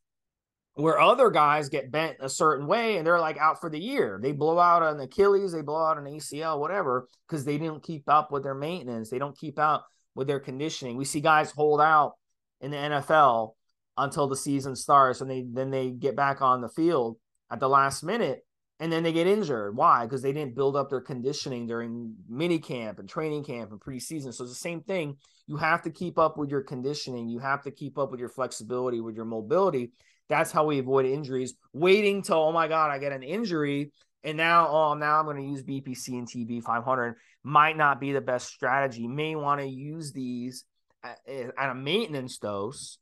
Where 0.75 0.99
other 0.99 1.29
guys 1.29 1.69
get 1.69 1.91
bent 1.91 2.17
a 2.21 2.31
certain 2.31 2.67
way 2.67 2.97
and 2.97 3.07
they're 3.07 3.21
like 3.21 3.37
out 3.37 3.61
for 3.61 3.69
the 3.69 3.79
year. 3.79 4.19
They 4.23 4.33
blow 4.33 4.59
out 4.59 4.83
an 4.83 5.01
Achilles, 5.01 5.53
they 5.53 5.61
blow 5.61 5.85
out 5.85 5.99
an 5.99 6.05
ACL, 6.05 6.59
whatever, 6.59 7.09
because 7.29 7.45
they 7.45 7.59
didn't 7.59 7.83
keep 7.83 8.09
up 8.09 8.33
with 8.33 8.43
their 8.43 8.55
maintenance. 8.55 9.11
They 9.11 9.19
don't 9.19 9.37
keep 9.37 9.59
out 9.59 9.83
with 10.15 10.29
their 10.29 10.41
conditioning. 10.41 10.97
We 10.97 11.05
see 11.05 11.21
guys 11.21 11.51
hold 11.51 11.81
out 11.81 12.15
in 12.61 12.71
the 12.71 12.79
NFL 12.79 13.53
until 13.99 14.29
the 14.29 14.37
season 14.37 14.75
starts 14.75 15.21
and 15.21 15.31
they 15.31 15.45
then 15.47 15.71
they 15.71 15.91
get 15.91 16.17
back 16.17 16.41
on 16.41 16.63
the 16.63 16.69
field 16.69 17.19
at 17.51 17.61
the 17.61 17.69
last 17.69 18.03
minute 18.03 18.43
and 18.81 18.93
then 18.93 19.05
they 19.05 19.13
get 19.13 19.29
injured. 19.29 19.77
Why? 19.77 20.05
Because 20.05 20.23
they 20.23 20.33
didn't 20.33 20.57
build 20.57 20.75
up 20.75 20.91
their 20.91 21.01
conditioning 21.01 21.69
during 21.69 22.17
mini 22.29 22.59
camp 22.59 22.99
and 22.99 23.09
training 23.09 23.45
camp 23.45 23.71
and 23.71 23.81
preseason. 23.81 24.35
So 24.35 24.43
it's 24.43 24.53
the 24.53 24.57
same 24.57 24.81
thing. 24.81 25.19
You 25.47 25.57
have 25.57 25.83
to 25.83 25.91
keep 25.91 26.19
up 26.19 26.37
with 26.37 26.51
your 26.51 26.63
conditioning. 26.63 27.29
You 27.29 27.39
have 27.39 27.63
to 27.63 27.71
keep 27.71 27.97
up 27.97 28.11
with 28.11 28.19
your 28.19 28.29
flexibility, 28.29 29.01
with 29.01 29.15
your 29.15 29.25
mobility. 29.25 29.93
That's 30.29 30.53
how 30.53 30.67
we 30.67 30.79
avoid 30.79 31.07
injuries. 31.07 31.55
Waiting 31.73 32.23
till, 32.23 32.37
oh 32.37 32.53
my 32.53 32.69
God, 32.69 32.91
I 32.91 32.99
get 32.99 33.13
an 33.13 33.23
injury. 33.23 33.93
And 34.25 34.37
now, 34.37 34.69
oh, 34.69 34.95
now 34.95 35.19
I'm 35.19 35.25
going 35.25 35.37
to 35.37 35.43
use 35.43 35.63
BPC 35.63 36.09
and 36.11 36.29
TB 36.29 36.63
500 36.63 37.17
might 37.43 37.77
not 37.77 38.01
be 38.01 38.13
the 38.13 38.21
best 38.21 38.49
strategy. 38.49 39.09
May 39.09 39.35
want 39.35 39.61
to 39.61 39.67
use 39.67 40.13
these 40.13 40.65
at, 41.03 41.19
at 41.29 41.71
a 41.71 41.75
maintenance 41.75 42.39
dose 42.39 42.99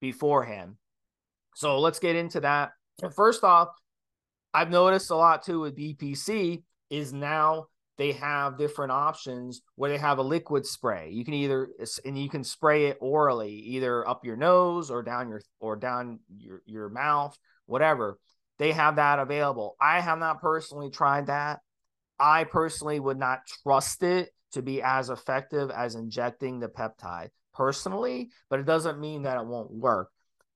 beforehand. 0.00 0.74
So 1.54 1.80
let's 1.80 1.98
get 1.98 2.16
into 2.16 2.40
that. 2.40 2.72
First 3.16 3.44
off, 3.44 3.68
I've 4.52 4.70
noticed 4.70 5.10
a 5.10 5.16
lot 5.16 5.42
too 5.42 5.60
with 5.60 5.76
BPC 5.76 6.62
is 6.90 7.12
now 7.12 7.66
they 7.98 8.12
have 8.12 8.56
different 8.56 8.92
options 8.92 9.60
where 9.74 9.90
they 9.90 9.98
have 9.98 10.18
a 10.18 10.22
liquid 10.22 10.64
spray. 10.64 11.10
You 11.10 11.24
can 11.24 11.34
either 11.34 11.68
and 12.04 12.16
you 12.16 12.30
can 12.30 12.44
spray 12.44 12.86
it 12.86 12.96
orally, 13.00 13.52
either 13.52 14.08
up 14.08 14.24
your 14.24 14.36
nose 14.36 14.90
or 14.90 15.02
down 15.02 15.28
your 15.28 15.42
or 15.58 15.76
down 15.76 16.20
your 16.38 16.62
your 16.64 16.88
mouth, 16.88 17.36
whatever. 17.66 18.18
They 18.58 18.72
have 18.72 18.96
that 18.96 19.18
available. 19.18 19.76
I 19.80 20.00
have 20.00 20.18
not 20.18 20.40
personally 20.40 20.90
tried 20.90 21.26
that. 21.26 21.58
I 22.20 22.44
personally 22.44 23.00
would 23.00 23.18
not 23.18 23.40
trust 23.62 24.02
it 24.04 24.30
to 24.52 24.62
be 24.62 24.80
as 24.80 25.10
effective 25.10 25.70
as 25.70 25.94
injecting 25.94 26.60
the 26.60 26.68
peptide 26.68 27.28
personally, 27.52 28.30
but 28.48 28.60
it 28.60 28.66
doesn't 28.66 29.00
mean 29.00 29.22
that 29.22 29.38
it 29.38 29.46
won't 29.46 29.72
work. 29.72 30.10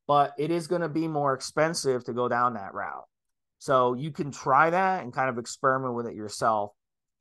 But 0.06 0.32
it 0.38 0.50
is 0.50 0.66
going 0.66 0.82
to 0.82 0.88
be 0.88 1.06
more 1.06 1.34
expensive 1.34 2.04
to 2.04 2.12
go 2.12 2.28
down 2.28 2.54
that 2.54 2.75
route. 2.75 3.04
So 3.58 3.94
you 3.94 4.11
can 4.11 4.32
try 4.32 4.70
that 4.70 5.02
and 5.02 5.12
kind 5.12 5.28
of 5.28 5.38
experiment 5.38 5.94
with 5.94 6.06
it 6.06 6.14
yourself 6.14 6.72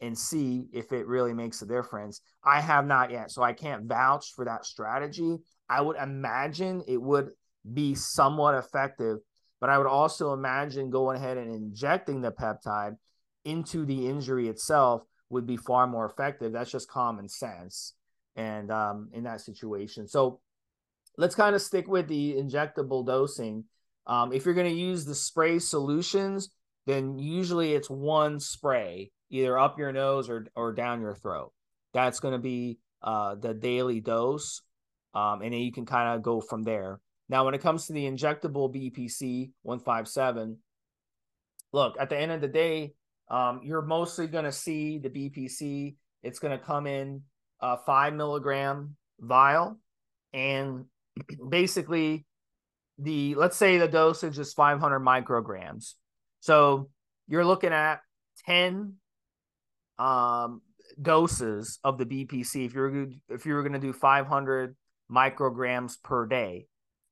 and 0.01 0.17
see 0.17 0.65
if 0.73 0.91
it 0.91 1.07
really 1.07 1.33
makes 1.33 1.61
a 1.61 1.65
difference. 1.65 2.21
I 2.43 2.59
have 2.59 2.85
not 2.85 3.11
yet, 3.11 3.31
so 3.31 3.43
I 3.43 3.53
can't 3.53 3.85
vouch 3.85 4.33
for 4.35 4.45
that 4.45 4.65
strategy. 4.65 5.37
I 5.69 5.81
would 5.81 5.95
imagine 5.95 6.83
it 6.87 7.01
would 7.01 7.29
be 7.71 7.93
somewhat 7.93 8.55
effective, 8.55 9.19
but 9.59 9.69
I 9.69 9.77
would 9.77 9.87
also 9.87 10.33
imagine 10.33 10.89
going 10.89 11.17
ahead 11.17 11.37
and 11.37 11.53
injecting 11.53 12.21
the 12.21 12.31
peptide 12.31 12.97
into 13.45 13.85
the 13.85 14.07
injury 14.07 14.47
itself 14.47 15.03
would 15.29 15.45
be 15.45 15.57
far 15.57 15.87
more 15.87 16.05
effective. 16.05 16.51
That's 16.51 16.71
just 16.71 16.89
common 16.89 17.29
sense. 17.29 17.93
And 18.35 18.71
um, 18.71 19.09
in 19.13 19.23
that 19.23 19.41
situation, 19.41 20.07
so 20.07 20.39
let's 21.17 21.35
kind 21.35 21.55
of 21.55 21.61
stick 21.61 21.87
with 21.87 22.07
the 22.07 22.33
injectable 22.33 23.05
dosing. 23.05 23.65
Um, 24.07 24.33
if 24.33 24.45
you're 24.45 24.55
going 24.55 24.73
to 24.73 24.81
use 24.81 25.05
the 25.05 25.15
spray 25.15 25.59
solutions, 25.59 26.49
then 26.85 27.19
usually 27.19 27.73
it's 27.73 27.89
one 27.89 28.39
spray, 28.39 29.11
either 29.29 29.57
up 29.57 29.77
your 29.77 29.91
nose 29.91 30.29
or 30.29 30.47
or 30.55 30.73
down 30.73 31.01
your 31.01 31.15
throat. 31.15 31.51
That's 31.93 32.19
going 32.19 32.33
to 32.33 32.39
be 32.39 32.79
uh, 33.01 33.35
the 33.35 33.53
daily 33.53 33.99
dose, 33.99 34.61
um, 35.13 35.41
and 35.41 35.53
then 35.53 35.61
you 35.61 35.71
can 35.71 35.85
kind 35.85 36.15
of 36.15 36.23
go 36.23 36.41
from 36.41 36.63
there. 36.63 36.99
Now, 37.29 37.45
when 37.45 37.53
it 37.53 37.61
comes 37.61 37.87
to 37.87 37.93
the 37.93 38.05
injectable 38.05 38.73
BPC 38.73 39.51
157, 39.61 40.57
look, 41.71 41.95
at 41.99 42.09
the 42.09 42.17
end 42.17 42.31
of 42.31 42.41
the 42.41 42.47
day, 42.47 42.93
um, 43.29 43.61
you're 43.63 43.81
mostly 43.81 44.27
going 44.27 44.43
to 44.43 44.51
see 44.51 44.97
the 44.97 45.09
BPC. 45.09 45.95
It's 46.23 46.39
going 46.39 46.57
to 46.57 46.63
come 46.63 46.87
in 46.87 47.21
a 47.61 47.77
five 47.77 48.13
milligram 48.13 48.95
vial, 49.19 49.79
and 50.33 50.85
basically, 51.49 52.25
the 52.99 53.35
let's 53.35 53.57
say 53.57 53.77
the 53.77 53.87
dosage 53.87 54.37
is 54.37 54.53
500 54.53 54.99
micrograms. 54.99 55.93
So 56.41 56.89
you're 57.27 57.45
looking 57.45 57.71
at 57.71 58.01
10 58.45 58.95
um, 59.97 60.61
doses 61.01 61.79
of 61.83 61.97
the 61.97 62.05
BPC. 62.05 62.65
If 62.65 62.73
you're 62.73 63.07
if 63.29 63.45
you 63.45 63.53
were 63.53 63.61
going 63.61 63.73
to 63.73 63.79
do 63.79 63.93
500 63.93 64.75
micrograms 65.09 66.01
per 66.03 66.25
day, 66.25 66.67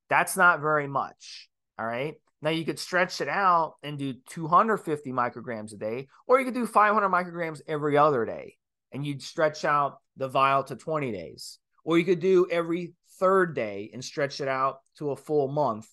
that's 0.08 0.36
not 0.36 0.60
very 0.60 0.86
much. 0.86 1.48
All 1.78 1.86
right. 1.86 2.14
Now 2.42 2.50
you 2.50 2.64
could 2.64 2.78
stretch 2.78 3.20
it 3.20 3.28
out 3.28 3.74
and 3.82 3.98
do 3.98 4.14
250 4.28 5.12
micrograms 5.12 5.72
a 5.74 5.76
day, 5.76 6.08
or 6.26 6.38
you 6.38 6.44
could 6.44 6.54
do 6.54 6.66
500 6.66 7.08
micrograms 7.08 7.60
every 7.68 7.96
other 7.96 8.24
day, 8.24 8.56
and 8.92 9.06
you'd 9.06 9.22
stretch 9.22 9.64
out 9.64 9.98
the 10.16 10.28
vial 10.28 10.64
to 10.64 10.76
20 10.76 11.12
days, 11.12 11.58
or 11.84 11.98
you 11.98 12.04
could 12.04 12.20
do 12.20 12.48
every 12.50 12.94
third 13.18 13.54
day 13.54 13.90
and 13.92 14.02
stretch 14.02 14.40
it 14.40 14.48
out 14.48 14.78
to 14.96 15.10
a 15.10 15.16
full 15.16 15.48
month. 15.48 15.86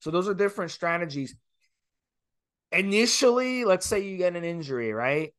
So 0.00 0.10
those 0.10 0.28
are 0.28 0.34
different 0.34 0.70
strategies. 0.70 1.34
Initially, 2.72 3.64
let's 3.64 3.86
say 3.86 4.00
you 4.00 4.16
get 4.16 4.36
an 4.36 4.44
injury, 4.44 4.92
right? 4.92 5.32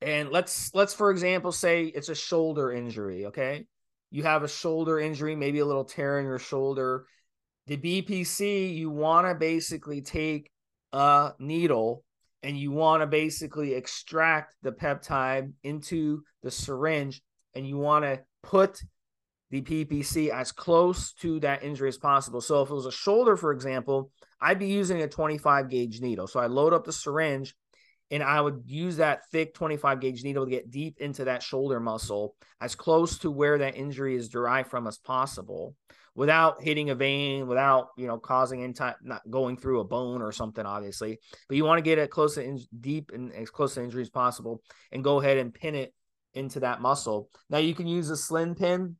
And 0.00 0.30
let's 0.30 0.74
let's 0.74 0.92
for 0.92 1.10
example 1.10 1.52
say 1.52 1.84
it's 1.84 2.08
a 2.08 2.14
shoulder 2.14 2.72
injury, 2.72 3.26
okay? 3.26 3.66
You 4.10 4.22
have 4.24 4.42
a 4.42 4.48
shoulder 4.48 4.98
injury, 4.98 5.34
maybe 5.36 5.60
a 5.60 5.66
little 5.66 5.84
tear 5.84 6.18
in 6.18 6.26
your 6.26 6.38
shoulder 6.38 7.06
the 7.66 7.76
BPC, 7.76 8.76
you 8.76 8.90
want 8.90 9.26
to 9.26 9.34
basically 9.34 10.00
take 10.00 10.50
a 10.92 11.32
needle 11.38 12.04
and 12.42 12.56
you 12.56 12.70
want 12.70 13.02
to 13.02 13.06
basically 13.06 13.74
extract 13.74 14.54
the 14.62 14.70
peptide 14.70 15.52
into 15.64 16.22
the 16.42 16.50
syringe 16.50 17.20
and 17.54 17.66
you 17.66 17.76
want 17.76 18.04
to 18.04 18.20
put 18.42 18.80
the 19.60 19.84
BPC 19.84 20.30
as 20.30 20.52
close 20.52 21.12
to 21.14 21.40
that 21.40 21.62
injury 21.62 21.88
as 21.88 21.98
possible. 21.98 22.40
So 22.40 22.62
if 22.62 22.70
it 22.70 22.74
was 22.74 22.86
a 22.86 22.92
shoulder, 22.92 23.36
for 23.36 23.52
example, 23.52 24.10
I'd 24.40 24.58
be 24.58 24.68
using 24.68 25.02
a 25.02 25.08
25 25.08 25.70
gauge 25.70 26.00
needle. 26.00 26.26
So 26.26 26.40
I 26.40 26.46
load 26.46 26.72
up 26.72 26.84
the 26.84 26.92
syringe 26.92 27.54
and 28.10 28.22
I 28.22 28.40
would 28.40 28.62
use 28.66 28.98
that 28.98 29.28
thick 29.30 29.54
25 29.54 30.00
gauge 30.00 30.22
needle 30.22 30.44
to 30.44 30.50
get 30.50 30.70
deep 30.70 30.98
into 31.00 31.24
that 31.24 31.42
shoulder 31.42 31.80
muscle 31.80 32.34
as 32.60 32.74
close 32.74 33.18
to 33.18 33.30
where 33.30 33.58
that 33.58 33.76
injury 33.76 34.14
is 34.14 34.28
derived 34.28 34.70
from 34.70 34.86
as 34.86 34.98
possible 34.98 35.74
without 36.14 36.62
hitting 36.62 36.90
a 36.90 36.94
vein, 36.94 37.46
without 37.46 37.88
you 37.96 38.06
know 38.06 38.18
causing 38.18 38.62
any 38.62 38.72
time 38.72 38.94
not 39.02 39.22
going 39.30 39.56
through 39.56 39.80
a 39.80 39.84
bone 39.84 40.22
or 40.22 40.32
something, 40.32 40.64
obviously. 40.64 41.18
But 41.48 41.56
you 41.56 41.64
want 41.64 41.78
to 41.78 41.82
get 41.82 41.98
it 41.98 42.10
close 42.10 42.34
to 42.34 42.42
in, 42.42 42.58
deep 42.80 43.12
and 43.14 43.32
as 43.32 43.50
close 43.50 43.74
to 43.74 43.84
injury 43.84 44.02
as 44.02 44.10
possible, 44.10 44.62
and 44.90 45.04
go 45.04 45.20
ahead 45.20 45.38
and 45.38 45.54
pin 45.54 45.74
it 45.74 45.92
into 46.34 46.60
that 46.60 46.80
muscle. 46.80 47.28
Now 47.50 47.58
you 47.58 47.74
can 47.74 47.86
use 47.86 48.10
a 48.10 48.16
slim 48.16 48.54
pin 48.54 48.96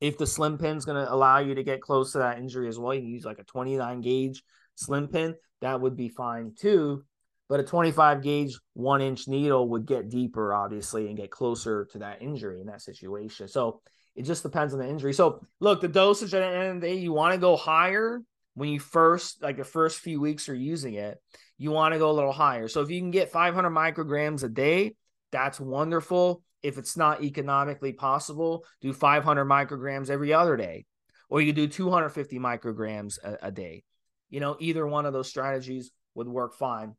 if 0.00 0.16
the 0.18 0.26
slim 0.26 0.58
pin's 0.58 0.84
going 0.84 1.04
to 1.04 1.12
allow 1.12 1.38
you 1.38 1.54
to 1.54 1.62
get 1.62 1.82
close 1.82 2.12
to 2.12 2.18
that 2.18 2.38
injury 2.38 2.68
as 2.68 2.78
well. 2.78 2.94
You 2.94 3.00
can 3.00 3.10
use 3.10 3.24
like 3.24 3.38
a 3.38 3.44
29 3.44 4.00
gauge 4.00 4.42
slim 4.74 5.08
pin, 5.08 5.34
that 5.60 5.80
would 5.80 5.96
be 5.96 6.08
fine 6.08 6.54
too. 6.58 7.04
But 7.48 7.60
a 7.60 7.64
25 7.64 8.22
gauge 8.22 8.58
one 8.74 9.02
inch 9.02 9.26
needle 9.26 9.68
would 9.70 9.84
get 9.84 10.08
deeper, 10.08 10.54
obviously, 10.54 11.08
and 11.08 11.16
get 11.16 11.30
closer 11.30 11.86
to 11.92 11.98
that 11.98 12.22
injury 12.22 12.60
in 12.60 12.68
that 12.68 12.80
situation. 12.80 13.48
So 13.48 13.80
it 14.14 14.22
just 14.22 14.42
depends 14.42 14.72
on 14.72 14.80
the 14.80 14.88
injury. 14.88 15.12
So 15.12 15.40
look, 15.58 15.80
the 15.80 15.88
dosage 15.88 16.32
at 16.32 16.40
the 16.40 16.46
end 16.46 16.76
of 16.76 16.80
the 16.80 16.86
day, 16.86 16.94
you 16.94 17.12
want 17.12 17.34
to 17.34 17.40
go 17.40 17.56
higher 17.56 18.20
when 18.54 18.68
you 18.68 18.78
first, 18.78 19.42
like 19.42 19.56
the 19.56 19.64
first 19.64 19.98
few 19.98 20.20
weeks 20.20 20.48
are 20.48 20.54
using 20.54 20.94
it. 20.94 21.18
You 21.58 21.72
want 21.72 21.92
to 21.92 21.98
go 21.98 22.10
a 22.10 22.12
little 22.12 22.32
higher. 22.32 22.68
So 22.68 22.82
if 22.82 22.90
you 22.90 23.00
can 23.00 23.10
get 23.10 23.32
500 23.32 23.68
micrograms 23.70 24.44
a 24.44 24.48
day, 24.48 24.94
that's 25.32 25.60
wonderful. 25.60 26.42
If 26.62 26.78
it's 26.78 26.96
not 26.96 27.22
economically 27.22 27.92
possible, 27.92 28.64
do 28.80 28.92
500 28.92 29.44
micrograms 29.44 30.10
every 30.10 30.32
other 30.32 30.56
day, 30.56 30.86
or 31.28 31.40
you 31.40 31.52
do 31.52 31.66
250 31.66 32.38
micrograms 32.38 33.18
a, 33.22 33.46
a 33.46 33.50
day. 33.50 33.84
You 34.28 34.40
know, 34.40 34.56
either 34.60 34.86
one 34.86 35.06
of 35.06 35.12
those 35.12 35.28
strategies 35.28 35.90
would 36.14 36.28
work 36.28 36.54
fine. 36.54 36.94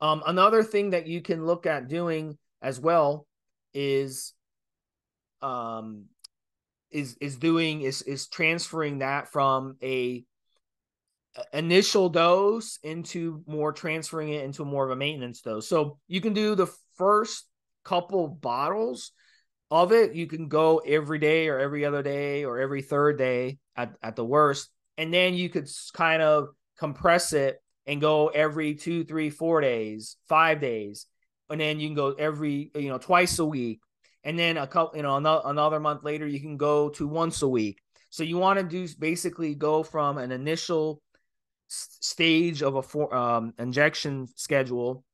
Um, 0.00 0.22
another 0.26 0.62
thing 0.62 0.90
that 0.90 1.06
you 1.06 1.20
can 1.20 1.46
look 1.46 1.66
at 1.66 1.88
doing 1.88 2.36
as 2.60 2.80
well 2.80 3.26
is 3.72 4.34
um, 5.42 6.06
is 6.90 7.16
is 7.20 7.36
doing 7.36 7.82
is 7.82 8.02
is 8.02 8.28
transferring 8.28 8.98
that 8.98 9.28
from 9.28 9.76
a 9.82 10.24
initial 11.52 12.08
dose 12.08 12.78
into 12.82 13.42
more 13.46 13.72
transferring 13.72 14.30
it 14.30 14.44
into 14.44 14.64
more 14.64 14.84
of 14.84 14.90
a 14.90 14.96
maintenance 14.96 15.40
dose. 15.40 15.68
So 15.68 15.98
you 16.06 16.20
can 16.20 16.32
do 16.34 16.54
the 16.54 16.70
first 16.96 17.46
couple 17.84 18.28
bottles 18.28 19.12
of 19.70 19.92
it. 19.92 20.14
You 20.14 20.26
can 20.26 20.48
go 20.48 20.78
every 20.78 21.18
day 21.18 21.48
or 21.48 21.58
every 21.58 21.84
other 21.84 22.02
day 22.02 22.44
or 22.44 22.58
every 22.58 22.82
third 22.82 23.18
day 23.18 23.58
at, 23.76 23.94
at 24.02 24.16
the 24.16 24.24
worst. 24.24 24.70
And 24.98 25.12
then 25.12 25.34
you 25.34 25.48
could 25.48 25.68
kind 25.94 26.22
of 26.22 26.48
compress 26.78 27.32
it 27.32 27.60
and 27.86 28.00
go 28.00 28.28
every 28.28 28.74
two, 28.74 29.04
three, 29.04 29.30
four 29.30 29.60
days, 29.60 30.16
five 30.28 30.60
days. 30.60 31.06
And 31.50 31.60
then 31.60 31.80
you 31.80 31.88
can 31.88 31.96
go 31.96 32.12
every, 32.12 32.70
you 32.74 32.88
know, 32.88 32.98
twice 32.98 33.38
a 33.38 33.44
week 33.44 33.80
and 34.24 34.38
then 34.38 34.56
a 34.56 34.66
couple, 34.66 34.96
you 34.96 35.02
know, 35.02 35.16
another, 35.16 35.42
another 35.46 35.80
month 35.80 36.04
later, 36.04 36.26
you 36.26 36.40
can 36.40 36.56
go 36.56 36.90
to 36.90 37.08
once 37.08 37.42
a 37.42 37.48
week. 37.48 37.78
So 38.10 38.22
you 38.22 38.36
want 38.36 38.58
to 38.58 38.64
do 38.64 38.86
basically 38.98 39.54
go 39.54 39.82
from 39.82 40.18
an 40.18 40.32
initial 40.32 41.00
stage 41.68 42.62
of 42.62 42.76
a 42.76 42.82
for, 42.82 43.14
um, 43.14 43.54
injection 43.58 44.28
schedule 44.36 45.04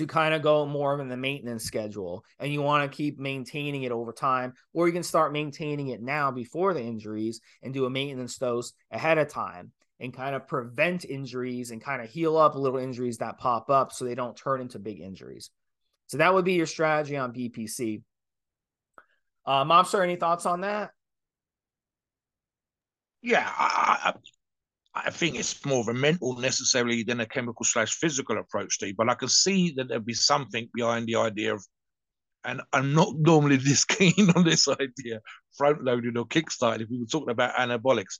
to 0.00 0.06
kind 0.06 0.32
of 0.32 0.40
go 0.40 0.64
more 0.64 0.94
of 0.94 1.00
in 1.00 1.08
the 1.08 1.16
maintenance 1.16 1.62
schedule 1.62 2.24
and 2.38 2.50
you 2.50 2.62
want 2.62 2.90
to 2.90 2.96
keep 2.96 3.18
maintaining 3.18 3.82
it 3.82 3.92
over 3.92 4.12
time 4.12 4.54
or 4.72 4.86
you 4.86 4.94
can 4.94 5.02
start 5.02 5.30
maintaining 5.30 5.88
it 5.88 6.00
now 6.00 6.30
before 6.30 6.72
the 6.72 6.82
injuries 6.82 7.42
and 7.62 7.74
do 7.74 7.84
a 7.84 7.90
maintenance 7.90 8.38
dose 8.38 8.72
ahead 8.90 9.18
of 9.18 9.28
time 9.28 9.72
and 10.00 10.14
kind 10.14 10.34
of 10.34 10.48
prevent 10.48 11.04
injuries 11.04 11.70
and 11.70 11.82
kind 11.82 12.00
of 12.00 12.08
heal 12.08 12.38
up 12.38 12.54
little 12.54 12.78
injuries 12.78 13.18
that 13.18 13.36
pop 13.36 13.68
up 13.68 13.92
so 13.92 14.06
they 14.06 14.14
don't 14.14 14.38
turn 14.38 14.62
into 14.62 14.78
big 14.78 15.00
injuries 15.00 15.50
so 16.06 16.16
that 16.16 16.32
would 16.32 16.46
be 16.46 16.54
your 16.54 16.64
strategy 16.64 17.18
on 17.18 17.30
bpc 17.30 18.00
uh, 19.46 19.64
Mobster, 19.64 20.02
any 20.02 20.16
thoughts 20.16 20.46
on 20.46 20.60
that? 20.60 20.90
Yeah, 23.22 23.46
I, 23.46 24.12
I, 24.94 25.10
think 25.10 25.36
it's 25.36 25.64
more 25.64 25.80
of 25.80 25.88
a 25.88 25.94
mental 25.94 26.36
necessarily 26.36 27.02
than 27.02 27.20
a 27.20 27.26
chemical 27.26 27.64
slash 27.64 27.94
physical 27.94 28.38
approach, 28.38 28.74
Steve. 28.74 28.96
But 28.96 29.08
I 29.08 29.14
can 29.14 29.28
see 29.28 29.72
that 29.76 29.88
there'd 29.88 30.04
be 30.04 30.14
something 30.14 30.68
behind 30.74 31.06
the 31.06 31.16
idea 31.16 31.54
of, 31.54 31.64
and 32.44 32.60
I'm 32.72 32.94
not 32.94 33.14
normally 33.16 33.56
this 33.56 33.84
keen 33.96 34.30
on 34.34 34.44
this 34.44 34.66
idea, 34.68 35.20
front 35.56 35.84
loading 35.84 36.16
or 36.16 36.26
kickstarting. 36.26 36.82
If 36.82 36.90
we 36.90 36.98
were 36.98 37.06
talking 37.06 37.30
about 37.30 37.54
anabolics, 37.54 38.18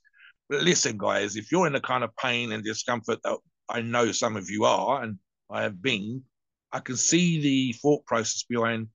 but 0.48 0.62
listen, 0.62 0.98
guys, 0.98 1.36
if 1.36 1.50
you're 1.50 1.66
in 1.66 1.72
the 1.72 1.80
kind 1.80 2.04
of 2.04 2.14
pain 2.16 2.52
and 2.52 2.64
discomfort 2.64 3.20
that 3.22 3.38
I 3.68 3.82
know 3.82 4.10
some 4.12 4.36
of 4.36 4.50
you 4.50 4.64
are, 4.64 5.02
and 5.02 5.16
I 5.48 5.62
have 5.62 5.80
been, 5.80 6.22
I 6.72 6.80
can 6.80 6.96
see 6.96 7.40
the 7.40 7.72
thought 7.80 8.04
process 8.06 8.44
behind 8.48 8.88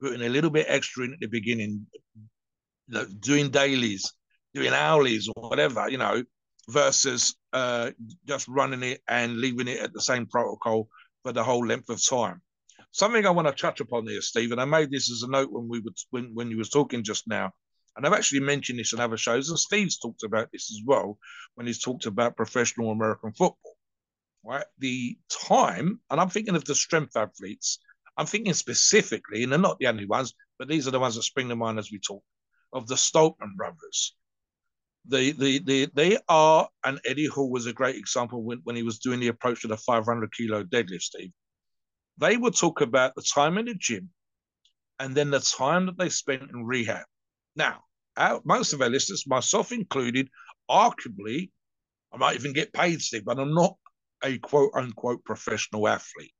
putting 0.00 0.22
a 0.22 0.28
little 0.28 0.50
bit 0.50 0.66
extra 0.68 1.04
in 1.04 1.12
at 1.12 1.20
the 1.20 1.26
beginning, 1.26 1.86
doing 3.20 3.50
dailies, 3.50 4.12
doing 4.54 4.72
hourlies 4.72 5.26
or 5.34 5.48
whatever, 5.48 5.88
you 5.88 5.98
know, 5.98 6.22
versus 6.70 7.34
uh, 7.52 7.90
just 8.26 8.48
running 8.48 8.82
it 8.82 9.02
and 9.08 9.38
leaving 9.38 9.68
it 9.68 9.80
at 9.80 9.92
the 9.92 10.00
same 10.00 10.26
protocol 10.26 10.88
for 11.22 11.32
the 11.32 11.44
whole 11.44 11.66
length 11.66 11.88
of 11.90 12.04
time. 12.04 12.40
Something 12.92 13.26
I 13.26 13.30
want 13.30 13.48
to 13.48 13.54
touch 13.54 13.80
upon 13.80 14.06
here, 14.06 14.20
Steve, 14.20 14.52
and 14.52 14.60
I 14.60 14.64
made 14.64 14.90
this 14.90 15.10
as 15.10 15.22
a 15.22 15.30
note 15.30 15.52
when 15.52 15.68
we 15.68 15.80
were 15.80 15.92
when 16.10 16.34
when 16.34 16.50
you 16.50 16.56
was 16.56 16.70
talking 16.70 17.04
just 17.04 17.28
now, 17.28 17.52
and 17.96 18.06
I've 18.06 18.12
actually 18.12 18.40
mentioned 18.40 18.78
this 18.78 18.92
in 18.92 19.00
other 19.00 19.16
shows, 19.16 19.48
and 19.48 19.58
Steve's 19.58 19.98
talked 19.98 20.24
about 20.24 20.50
this 20.52 20.70
as 20.72 20.80
well 20.84 21.18
when 21.54 21.66
he's 21.66 21.82
talked 21.82 22.06
about 22.06 22.36
professional 22.36 22.90
American 22.90 23.32
football. 23.32 23.76
Right, 24.42 24.64
the 24.78 25.18
time, 25.28 26.00
and 26.10 26.20
I'm 26.20 26.30
thinking 26.30 26.56
of 26.56 26.64
the 26.64 26.74
strength 26.74 27.16
athletes. 27.16 27.78
I'm 28.16 28.26
thinking 28.26 28.54
specifically, 28.54 29.42
and 29.42 29.52
they're 29.52 29.58
not 29.58 29.78
the 29.78 29.86
only 29.86 30.06
ones, 30.06 30.34
but 30.58 30.66
these 30.66 30.88
are 30.88 30.90
the 30.90 30.98
ones 30.98 31.14
that 31.14 31.22
spring 31.22 31.48
to 31.50 31.56
mind 31.56 31.78
as 31.78 31.92
we 31.92 31.98
talk 31.98 32.22
of 32.72 32.86
the 32.86 32.94
Stoltman 32.94 33.56
brothers. 33.56 34.14
The, 35.06 35.32
the, 35.32 35.58
the, 35.60 35.88
they 35.94 36.18
are, 36.28 36.68
and 36.84 37.00
Eddie 37.04 37.26
Hall 37.26 37.50
was 37.50 37.66
a 37.66 37.72
great 37.72 37.96
example 37.96 38.42
when, 38.42 38.60
when 38.64 38.76
he 38.76 38.82
was 38.82 38.98
doing 38.98 39.18
the 39.20 39.28
approach 39.28 39.62
to 39.62 39.68
the 39.68 39.76
500 39.76 40.32
kilo 40.36 40.62
deadlift, 40.62 41.02
Steve. 41.02 41.32
They 42.18 42.36
would 42.36 42.54
talk 42.54 42.80
about 42.80 43.14
the 43.14 43.22
time 43.22 43.56
in 43.58 43.64
the 43.64 43.74
gym 43.74 44.10
and 44.98 45.14
then 45.14 45.30
the 45.30 45.40
time 45.40 45.86
that 45.86 45.98
they 45.98 46.10
spent 46.10 46.50
in 46.50 46.64
rehab. 46.64 47.06
Now, 47.56 47.84
our, 48.16 48.40
most 48.44 48.72
of 48.72 48.82
our 48.82 48.90
listeners, 48.90 49.26
myself 49.26 49.72
included, 49.72 50.28
arguably, 50.70 51.50
I 52.12 52.18
might 52.18 52.36
even 52.36 52.52
get 52.52 52.72
paid, 52.72 53.00
Steve, 53.00 53.24
but 53.24 53.38
I'm 53.38 53.54
not 53.54 53.76
a 54.22 54.38
quote 54.38 54.72
unquote 54.74 55.24
professional 55.24 55.88
athlete. 55.88 56.34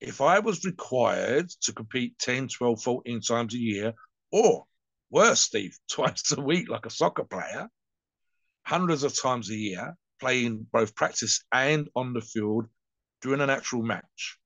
If 0.00 0.20
I 0.20 0.38
was 0.38 0.64
required 0.64 1.48
to 1.62 1.72
compete 1.72 2.18
10, 2.18 2.48
12, 2.48 2.82
14 2.82 3.20
times 3.20 3.54
a 3.54 3.58
year, 3.58 3.94
or 4.30 4.64
worse, 5.10 5.40
Steve, 5.40 5.76
twice 5.90 6.32
a 6.32 6.40
week 6.40 6.68
like 6.68 6.86
a 6.86 6.90
soccer 6.90 7.24
player, 7.24 7.68
hundreds 8.68 9.02
of 9.02 9.18
times 9.18 9.48
a 9.48 9.56
year, 9.56 9.96
playing 10.20 10.66
both 10.70 10.94
practice 10.94 11.42
and 11.52 11.88
on 11.96 12.12
the 12.12 12.20
field 12.20 12.66
during 13.22 13.40
an 13.40 13.48
actual 13.48 13.82
match. 13.82 14.38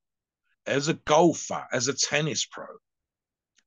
As 0.65 0.87
a 0.87 0.95
golfer, 0.95 1.67
as 1.73 1.89
a 1.89 1.93
tennis 1.93 2.47
pro, 2.47 2.67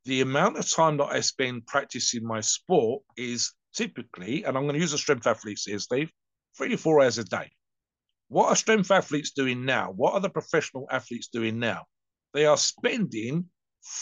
the 0.06 0.22
amount 0.22 0.58
of 0.58 0.70
time 0.70 0.96
that 0.98 1.12
I 1.12 1.20
spend 1.20 1.68
practicing 1.68 2.26
my 2.26 2.40
sport 2.40 3.04
is 3.18 3.54
typically, 3.74 4.46
and 4.46 4.56
I'm 4.56 4.64
going 4.64 4.76
to 4.76 4.80
use 4.80 4.92
the 4.92 4.98
strength 4.98 5.28
athletes 5.28 5.66
here, 5.66 5.80
Steve, 5.80 6.10
three 6.58 6.70
to 6.70 6.78
four 6.78 7.02
hours 7.02 7.18
a 7.18 7.26
day. 7.26 7.52
What 8.30 8.48
are 8.48 8.56
strength 8.56 8.92
athletes 8.92 9.32
doing 9.32 9.66
now? 9.66 9.92
What 9.92 10.14
are 10.14 10.22
the 10.22 10.30
professional 10.30 10.88
athletes 10.90 11.28
doing 11.28 11.60
now? 11.60 11.84
They 12.34 12.46
are 12.46 12.58
spending 12.58 13.50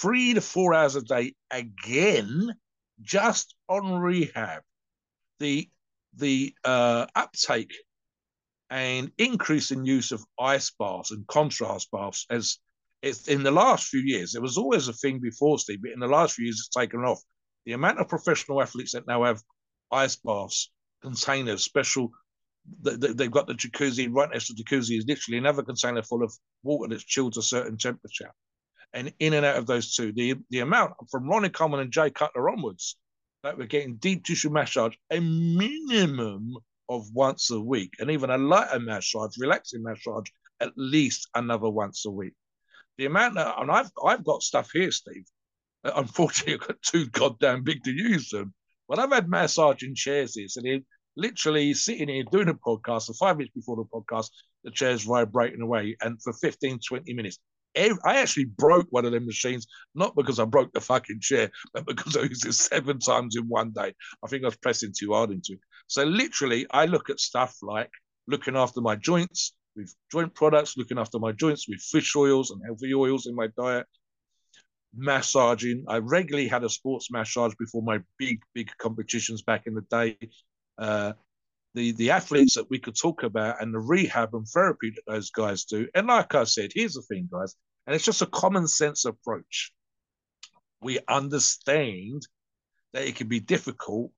three 0.01 0.35
to 0.35 0.41
four 0.41 0.75
hours 0.75 0.95
a 0.95 1.01
day 1.01 1.33
again 1.49 2.53
just 3.01 3.55
on 3.67 3.99
rehab. 3.99 4.61
The 5.39 5.67
the 6.17 6.53
uh, 6.63 7.07
uptake 7.15 7.73
and 8.69 9.11
increase 9.17 9.71
in 9.71 9.85
use 9.85 10.11
of 10.11 10.25
ice 10.39 10.71
baths 10.79 11.11
and 11.11 11.27
contrast 11.27 11.91
baths 11.91 12.25
as 12.29 12.57
it's 13.01 13.27
in 13.27 13.43
the 13.43 13.51
last 13.51 13.87
few 13.87 13.99
years. 13.99 14.31
There 14.31 14.41
was 14.41 14.57
always 14.57 14.87
a 14.87 14.93
thing 14.93 15.19
before, 15.19 15.59
Steve, 15.59 15.81
but 15.81 15.91
in 15.91 15.99
the 15.99 16.07
last 16.07 16.35
few 16.35 16.45
years, 16.45 16.59
it's 16.59 16.75
taken 16.75 17.01
off. 17.01 17.21
The 17.65 17.73
amount 17.73 17.99
of 17.99 18.07
professional 18.07 18.61
athletes 18.61 18.93
that 18.93 19.07
now 19.07 19.23
have 19.25 19.41
ice 19.91 20.15
baths, 20.15 20.71
containers, 21.01 21.63
special. 21.63 22.11
They've 22.81 23.29
got 23.29 23.47
the 23.47 23.53
jacuzzi 23.53 24.07
right 24.09 24.29
next 24.31 24.47
to 24.47 24.53
the 24.53 24.63
jacuzzi 24.63 24.97
is 24.97 25.05
literally 25.05 25.37
another 25.37 25.63
container 25.63 26.01
full 26.01 26.23
of 26.23 26.33
water 26.63 26.89
that's 26.89 27.03
chilled 27.03 27.33
to 27.33 27.41
a 27.41 27.43
certain 27.43 27.77
temperature. 27.77 28.31
And 28.93 29.13
in 29.19 29.33
and 29.33 29.45
out 29.45 29.57
of 29.57 29.65
those 29.65 29.95
two, 29.95 30.13
the 30.13 30.35
the 30.49 30.59
amount 30.59 30.93
from 31.11 31.27
Ronnie 31.27 31.49
Coleman 31.49 31.81
and 31.81 31.91
Jay 31.91 32.09
Cutler 32.09 32.49
onwards 32.49 32.95
that 33.43 33.57
we're 33.57 33.67
getting 33.67 33.95
deep 33.97 34.23
tissue 34.23 34.49
massage 34.49 34.95
a 35.11 35.19
minimum 35.19 36.55
of 36.89 37.05
once 37.13 37.51
a 37.51 37.59
week, 37.59 37.93
and 37.99 38.09
even 38.09 38.29
a 38.29 38.37
lighter 38.37 38.79
massage, 38.79 39.37
relaxing 39.37 39.83
massage, 39.83 40.27
at 40.59 40.71
least 40.75 41.27
another 41.35 41.69
once 41.69 42.05
a 42.05 42.11
week. 42.11 42.33
The 42.97 43.05
amount 43.05 43.35
that, 43.35 43.55
and 43.59 43.71
I've 43.71 43.89
I've 44.03 44.23
got 44.23 44.43
stuff 44.43 44.69
here, 44.71 44.91
Steve. 44.91 45.25
Uh, 45.83 45.91
unfortunately, 45.95 46.53
I've 46.61 46.67
got 46.67 46.81
too 46.81 47.07
goddamn 47.07 47.63
big 47.63 47.83
to 47.83 47.91
use 47.91 48.29
them. 48.29 48.53
But 48.87 48.99
I've 48.99 49.11
had 49.11 49.29
massaging 49.29 49.95
chairs 49.95 50.35
here, 50.35 50.47
so 50.47 50.61
literally 51.15 51.73
sitting 51.73 52.09
here 52.09 52.23
doing 52.31 52.49
a 52.49 52.53
podcast, 52.53 53.07
and 53.07 53.17
five 53.17 53.37
minutes 53.37 53.55
before 53.55 53.77
the 53.77 53.85
podcast, 53.85 54.29
the 54.63 54.71
chair's 54.71 55.03
vibrating 55.03 55.61
away, 55.61 55.95
and 56.01 56.21
for 56.21 56.33
15, 56.33 56.79
20 56.87 57.13
minutes, 57.13 57.39
I 57.75 58.19
actually 58.19 58.45
broke 58.45 58.87
one 58.91 59.05
of 59.05 59.11
them 59.11 59.25
machines, 59.25 59.67
not 59.95 60.15
because 60.15 60.39
I 60.39 60.45
broke 60.45 60.73
the 60.73 60.81
fucking 60.81 61.19
chair, 61.21 61.51
but 61.73 61.85
because 61.85 62.15
I 62.15 62.23
used 62.23 62.45
it 62.45 62.53
seven 62.53 62.99
times 62.99 63.35
in 63.35 63.47
one 63.47 63.71
day. 63.71 63.93
I 64.23 64.27
think 64.27 64.43
I 64.43 64.47
was 64.47 64.57
pressing 64.57 64.93
too 64.97 65.13
hard 65.13 65.31
into 65.31 65.53
it. 65.53 65.59
So 65.87 66.03
literally, 66.03 66.65
I 66.71 66.85
look 66.85 67.09
at 67.09 67.19
stuff 67.19 67.57
like 67.61 67.91
looking 68.27 68.55
after 68.55 68.81
my 68.81 68.95
joints 68.95 69.53
with 69.75 69.93
joint 70.11 70.33
products, 70.35 70.77
looking 70.77 70.99
after 70.99 71.19
my 71.19 71.31
joints 71.31 71.67
with 71.67 71.81
fish 71.81 72.15
oils 72.15 72.51
and 72.51 72.61
healthy 72.63 72.93
oils 72.93 73.25
in 73.25 73.35
my 73.35 73.47
diet, 73.57 73.87
massaging. 74.95 75.85
I 75.87 75.97
regularly 75.97 76.47
had 76.47 76.63
a 76.63 76.69
sports 76.69 77.09
massage 77.11 77.53
before 77.59 77.81
my 77.81 77.99
big, 78.17 78.39
big 78.53 78.69
competitions 78.77 79.41
back 79.41 79.63
in 79.65 79.73
the 79.73 79.81
day. 79.81 80.17
Uh, 80.77 81.13
the 81.73 81.91
the 81.93 82.11
athletes 82.11 82.55
that 82.55 82.69
we 82.69 82.79
could 82.79 82.95
talk 82.95 83.23
about 83.23 83.61
and 83.61 83.73
the 83.73 83.79
rehab 83.79 84.33
and 84.33 84.47
therapy 84.47 84.91
that 84.91 85.11
those 85.11 85.31
guys 85.31 85.65
do. 85.65 85.87
And 85.95 86.07
like 86.07 86.35
I 86.35 86.43
said, 86.43 86.71
here's 86.73 86.93
the 86.93 87.01
thing, 87.01 87.29
guys, 87.31 87.55
and 87.85 87.95
it's 87.95 88.05
just 88.05 88.21
a 88.21 88.27
common 88.27 88.67
sense 88.67 89.05
approach. 89.05 89.73
We 90.81 90.99
understand 91.07 92.27
that 92.93 93.07
it 93.07 93.15
can 93.15 93.27
be 93.27 93.39
difficult. 93.39 94.11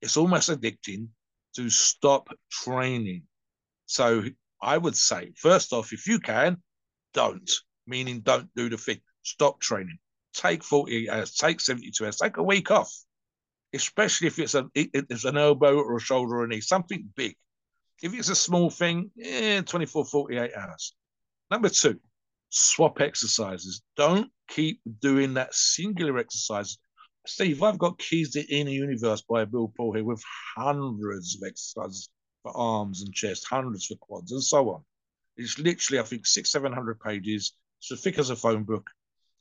It's 0.00 0.16
almost 0.16 0.50
addicting 0.50 1.08
to 1.56 1.70
stop 1.70 2.28
training. 2.50 3.22
So 3.86 4.24
I 4.62 4.78
would 4.78 4.96
say, 4.96 5.32
first 5.36 5.72
off, 5.72 5.92
if 5.92 6.06
you 6.06 6.18
can, 6.18 6.58
don't. 7.12 7.50
Meaning, 7.86 8.20
don't 8.20 8.48
do 8.56 8.68
the 8.68 8.78
thing. 8.78 9.00
Stop 9.22 9.60
training. 9.60 9.98
Take 10.32 10.64
40 10.64 11.10
hours. 11.10 11.34
Take 11.34 11.60
72 11.60 12.04
hours. 12.04 12.16
Take 12.16 12.38
a 12.38 12.42
week 12.42 12.70
off 12.70 12.90
especially 13.74 14.28
if 14.28 14.38
it's 14.38 14.54
a 14.54 14.68
it's 14.74 15.24
an 15.24 15.36
elbow 15.36 15.76
or 15.76 15.96
a 15.96 16.00
shoulder 16.00 16.36
or 16.36 16.44
a 16.44 16.48
knee, 16.48 16.60
something 16.60 17.08
big. 17.14 17.36
If 18.02 18.14
it's 18.14 18.28
a 18.28 18.34
small 18.34 18.70
thing, 18.70 19.10
eh, 19.22 19.62
24, 19.62 20.04
48 20.04 20.50
hours. 20.56 20.94
Number 21.50 21.68
two, 21.68 22.00
swap 22.50 23.00
exercises. 23.00 23.82
Don't 23.96 24.30
keep 24.48 24.80
doing 25.00 25.34
that 25.34 25.54
singular 25.54 26.18
exercise. 26.18 26.78
Steve, 27.26 27.62
I've 27.62 27.78
got 27.78 27.98
Keys 27.98 28.32
to 28.32 28.44
Inner 28.54 28.70
Universe 28.70 29.22
by 29.22 29.44
Bill 29.44 29.72
Pearl 29.76 29.92
here 29.92 30.04
with 30.04 30.22
hundreds 30.56 31.36
of 31.36 31.46
exercises 31.46 32.10
for 32.42 32.54
arms 32.56 33.02
and 33.02 33.14
chest, 33.14 33.46
hundreds 33.48 33.86
for 33.86 33.96
quads, 33.96 34.32
and 34.32 34.42
so 34.42 34.70
on. 34.70 34.84
It's 35.36 35.58
literally, 35.58 36.00
I 36.00 36.02
think, 36.02 36.26
six, 36.26 36.50
700 36.52 37.00
pages. 37.00 37.52
It's 37.80 37.92
as 37.92 38.00
thick 38.02 38.18
as 38.18 38.30
a 38.30 38.36
phone 38.36 38.64
book. 38.64 38.90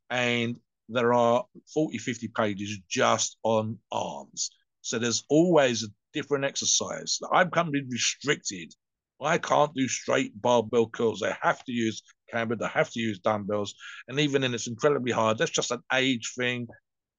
And 0.10 0.60
there 0.90 1.14
are 1.14 1.46
40, 1.74 1.98
50 1.98 2.28
pages 2.30 2.78
just 2.90 3.38
on 3.44 3.78
arms. 3.92 4.52
So 4.82 5.00
there's 5.00 5.24
always 5.30 5.84
a 5.84 5.88
different 6.14 6.46
exercise. 6.46 7.20
I'm 7.32 7.50
to 7.50 7.72
be 7.72 7.84
restricted. 7.90 8.74
I 9.22 9.38
can't 9.38 9.74
do 9.74 9.88
straight 9.88 10.40
barbell 10.42 10.90
curls. 10.90 11.24
I 11.24 11.38
have 11.42 11.64
to 11.64 11.72
use 11.72 12.02
cambered. 12.32 12.62
I 12.62 12.68
have 12.68 12.90
to 12.92 13.00
use 13.00 13.20
dumbbells. 13.20 13.74
And 14.08 14.20
even 14.20 14.42
then, 14.42 14.54
it's 14.54 14.68
incredibly 14.68 15.12
hard. 15.12 15.38
That's 15.38 15.52
just 15.52 15.72
an 15.72 15.82
age 15.94 16.34
thing, 16.38 16.68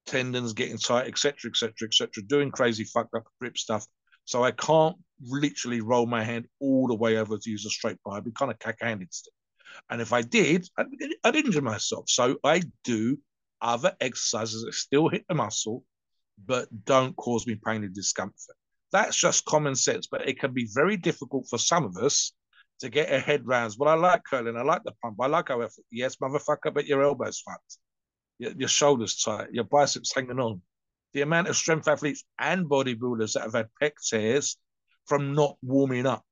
tendons 0.05 0.53
getting 0.53 0.77
tight, 0.77 1.07
etc., 1.07 1.49
etc., 1.49 1.73
etc. 1.83 2.23
Doing 2.27 2.51
crazy 2.51 2.83
fucked 2.83 3.15
up 3.15 3.23
grip 3.39 3.57
stuff. 3.57 3.87
So 4.25 4.43
I 4.43 4.51
can't 4.51 4.95
literally 5.21 5.81
roll 5.81 6.05
my 6.05 6.23
hand 6.23 6.47
all 6.59 6.87
the 6.87 6.95
way 6.95 7.17
over 7.17 7.37
to 7.37 7.49
use 7.49 7.65
a 7.65 7.69
straight 7.69 7.97
bar. 8.03 8.17
I'd 8.17 8.25
be 8.25 8.31
kind 8.31 8.51
of 8.51 8.59
cack-handed 8.59 9.13
still. 9.13 9.33
And 9.89 10.01
if 10.01 10.13
I 10.13 10.21
did, 10.21 10.67
I'd, 10.77 10.87
I'd 11.23 11.35
injure 11.35 11.61
myself. 11.61 12.05
So 12.09 12.37
I 12.43 12.61
do 12.83 13.17
other 13.61 13.95
exercises 13.99 14.63
that 14.63 14.73
still 14.73 15.09
hit 15.09 15.25
the 15.27 15.35
muscle, 15.35 15.83
but 16.45 16.67
don't 16.85 17.15
cause 17.15 17.47
me 17.47 17.55
pain 17.65 17.83
and 17.83 17.93
discomfort. 17.93 18.55
That's 18.91 19.17
just 19.17 19.45
common 19.45 19.75
sense, 19.75 20.07
but 20.07 20.27
it 20.27 20.39
can 20.39 20.53
be 20.53 20.67
very 20.73 20.97
difficult 20.97 21.47
for 21.49 21.57
some 21.57 21.83
of 21.83 21.97
us 21.97 22.33
to 22.79 22.89
get 22.89 23.11
our 23.11 23.19
head 23.19 23.45
round. 23.45 23.73
Well, 23.77 23.89
I 23.89 23.95
like 23.95 24.23
curling, 24.23 24.57
I 24.57 24.63
like 24.63 24.83
the 24.83 24.93
pump, 25.01 25.17
I 25.19 25.27
like 25.27 25.49
our. 25.49 25.69
Yes, 25.91 26.17
motherfucker, 26.17 26.73
but 26.73 26.85
your 26.85 27.03
elbows 27.03 27.41
fucked, 27.45 27.77
your, 28.37 28.51
your 28.51 28.69
shoulders 28.69 29.21
tight, 29.21 29.49
your 29.51 29.63
biceps 29.63 30.13
hanging 30.13 30.39
on. 30.39 30.61
The 31.13 31.21
amount 31.21 31.47
of 31.47 31.55
strength 31.55 31.87
athletes 31.87 32.23
and 32.39 32.65
bodybuilders 32.65 33.33
that 33.33 33.43
have 33.43 33.53
had 33.53 33.69
pec 33.81 33.93
tears 34.09 34.57
from 35.05 35.33
not 35.33 35.57
warming 35.61 36.05
up. 36.05 36.25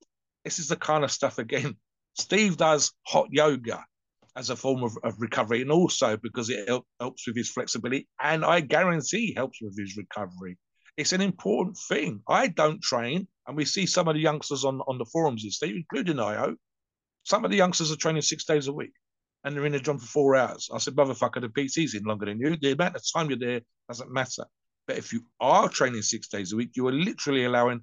This 0.43 0.59
is 0.59 0.67
the 0.67 0.75
kind 0.75 1.03
of 1.03 1.11
stuff 1.11 1.37
again. 1.37 1.77
Steve 2.15 2.57
does 2.57 2.91
hot 3.07 3.29
yoga 3.31 3.85
as 4.35 4.49
a 4.49 4.55
form 4.55 4.83
of, 4.83 4.97
of 5.03 5.13
recovery, 5.19 5.61
and 5.61 5.71
also 5.71 6.17
because 6.17 6.49
it 6.49 6.67
help, 6.67 6.85
helps 6.99 7.27
with 7.27 7.35
his 7.35 7.49
flexibility, 7.49 8.07
and 8.21 8.43
I 8.43 8.61
guarantee 8.61 9.33
helps 9.35 9.59
with 9.61 9.77
his 9.77 9.95
recovery. 9.97 10.57
It's 10.97 11.13
an 11.13 11.21
important 11.21 11.77
thing. 11.77 12.21
I 12.27 12.47
don't 12.47 12.81
train, 12.81 13.27
and 13.47 13.57
we 13.57 13.65
see 13.65 13.85
some 13.85 14.07
of 14.07 14.15
the 14.15 14.21
youngsters 14.21 14.63
on, 14.65 14.81
on 14.87 14.97
the 14.97 15.05
forums, 15.05 15.45
Steve, 15.49 15.75
including 15.75 16.19
IO. 16.19 16.55
Some 17.23 17.45
of 17.45 17.51
the 17.51 17.57
youngsters 17.57 17.91
are 17.91 17.95
training 17.95 18.21
six 18.21 18.45
days 18.45 18.67
a 18.67 18.73
week. 18.73 18.93
and 19.43 19.55
they're 19.55 19.65
in 19.65 19.73
the 19.73 19.79
job 19.79 19.99
for 19.99 20.05
four 20.05 20.35
hours. 20.35 20.69
I 20.73 20.77
said, 20.77 20.95
motherfucker, 20.95 21.41
the 21.41 21.49
PC's 21.49 21.95
in 21.95 22.03
longer 22.03 22.25
than 22.25 22.39
you. 22.39 22.55
The 22.55 22.71
amount 22.71 22.95
of 22.95 23.03
time 23.13 23.29
you're 23.29 23.39
there 23.39 23.61
doesn't 23.89 24.11
matter. 24.11 24.45
But 24.87 24.97
if 24.97 25.13
you 25.13 25.25
are 25.39 25.69
training 25.69 26.01
six 26.01 26.27
days 26.27 26.53
a 26.53 26.55
week, 26.55 26.71
you 26.75 26.87
are 26.87 26.93
literally 26.93 27.45
allowing 27.45 27.81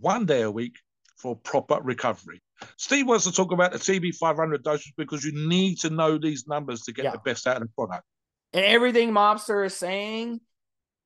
one 0.00 0.26
day 0.26 0.42
a 0.42 0.50
week 0.50 0.74
for 1.22 1.36
proper 1.36 1.78
recovery. 1.82 2.42
Steve 2.76 3.06
wants 3.06 3.24
to 3.24 3.32
talk 3.32 3.52
about 3.52 3.72
the 3.72 3.78
TB 3.78 4.16
500 4.16 4.62
doses 4.62 4.92
because 4.96 5.24
you 5.24 5.32
need 5.48 5.78
to 5.78 5.90
know 5.90 6.18
these 6.18 6.46
numbers 6.46 6.82
to 6.82 6.92
get 6.92 7.04
yeah. 7.04 7.12
the 7.12 7.20
best 7.24 7.46
out 7.46 7.56
of 7.56 7.62
the 7.62 7.68
product. 7.68 8.04
And 8.52 8.64
everything 8.64 9.12
Mobster 9.12 9.64
is 9.64 9.76
saying, 9.76 10.40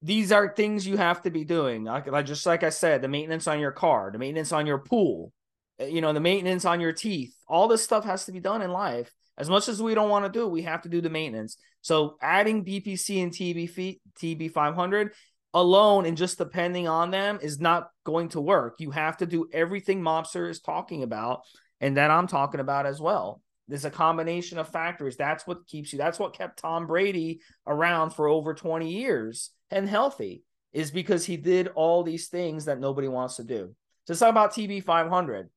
these 0.03 0.33
are 0.33 0.53
things 0.55 0.87
you 0.87 0.97
have 0.97 1.23
to 1.23 1.31
be 1.31 1.45
doing. 1.45 1.85
Like, 1.85 2.27
just 2.27 2.47
like 2.47 2.63
I 2.63 2.71
said, 2.71 3.03
the 3.03 3.09
maintenance 3.09 3.47
on 3.47 3.61
your 3.61 3.73
car, 3.73 4.11
the 4.11 4.19
maintenance 4.19 4.53
on 4.53 4.67
your 4.67 4.79
pool, 4.79 5.33
eh, 5.79 5.87
you 5.87 6.01
know, 6.01 6.13
the 6.13 6.21
maintenance 6.21 6.65
on 6.65 6.81
your 6.81 6.93
teeth. 6.93 7.35
All 7.49 7.69
this 7.69 7.83
stuff 7.83 8.05
has 8.05 8.25
to 8.27 8.33
be 8.33 8.41
done 8.41 8.63
in 8.63 8.71
life. 8.71 9.13
As 9.39 9.51
much 9.51 9.69
as 9.69 9.83
we 9.83 9.95
don't 9.95 10.11
want 10.11 10.25
to 10.25 10.39
do, 10.39 10.49
we 10.49 10.63
have 10.63 10.83
to 10.83 10.89
do 10.89 11.01
the 11.01 11.11
maintenance. 11.11 11.57
So 11.83 12.17
adding 12.23 12.65
BPC 12.65 13.23
and 13.23 13.33
TB 13.33 14.01
TB 14.19 14.53
500 14.53 15.13
alone 15.55 16.07
and 16.07 16.17
just 16.17 16.39
depending 16.39 16.89
on 16.89 17.11
them 17.11 17.39
is 17.43 17.61
not 17.61 17.91
going 18.05 18.29
to 18.31 18.41
work. 18.41 18.77
You 18.79 18.91
have 18.91 19.17
to 19.19 19.27
do 19.27 19.49
everything 19.53 20.03
Mobster 20.03 20.51
is 20.51 20.61
talking 20.61 21.03
about 21.03 21.43
and 21.81 21.97
that 21.97 22.11
I'm 22.11 22.27
talking 22.27 22.61
about 22.61 22.87
as 22.87 23.01
well. 23.01 23.41
There's 23.69 23.85
a 23.85 23.91
combination 23.91 24.59
of 24.59 24.69
factors. 24.69 25.17
That's 25.17 25.47
what 25.47 25.67
keeps 25.67 25.93
you. 25.93 25.99
That's 25.99 26.19
what 26.19 26.37
kept 26.37 26.61
Tom 26.61 26.87
Brady 26.87 27.41
around 27.67 28.11
for 28.11 28.29
over 28.29 28.55
20 28.55 28.93
years 28.93 29.51
and 29.71 29.89
healthy 29.89 30.43
is 30.73 30.91
because 30.91 31.25
he 31.25 31.37
did 31.37 31.69
all 31.69 32.03
these 32.03 32.29
things 32.29 32.67
that 32.67 32.79
nobody 32.79 33.09
wants 33.09 33.37
to 33.37 33.45
do. 33.45 33.75
So 34.05 34.13
let's 34.13 34.21
talk 34.21 34.31
about 34.31 34.53
TB 34.53 34.85
500. 34.85 35.49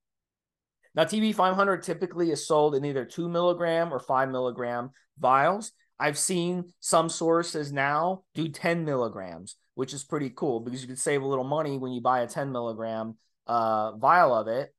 Now, 0.95 1.03
TB 1.03 1.35
500 1.35 1.83
typically 1.83 2.31
is 2.31 2.47
sold 2.47 2.73
in 2.73 2.83
either 2.83 3.05
two 3.05 3.29
milligram 3.29 3.93
or 3.93 3.99
five 3.99 4.29
milligram 4.29 4.91
vials. 5.19 5.71
I've 5.99 6.17
seen 6.17 6.73
some 6.79 7.09
sources 7.09 7.71
now 7.71 8.23
do 8.33 8.47
10 8.47 8.85
milligrams 8.85 9.57
which 9.79 9.93
is 9.93 10.03
pretty 10.03 10.29
cool 10.35 10.59
because 10.59 10.81
you 10.81 10.89
could 10.89 10.99
save 10.99 11.21
a 11.21 11.25
little 11.25 11.45
money 11.45 11.77
when 11.77 11.93
you 11.93 12.01
buy 12.01 12.19
a 12.19 12.27
10 12.27 12.51
milligram 12.51 13.15
uh, 13.47 13.93
vial 13.95 14.33
of 14.35 14.49
it. 14.49 14.75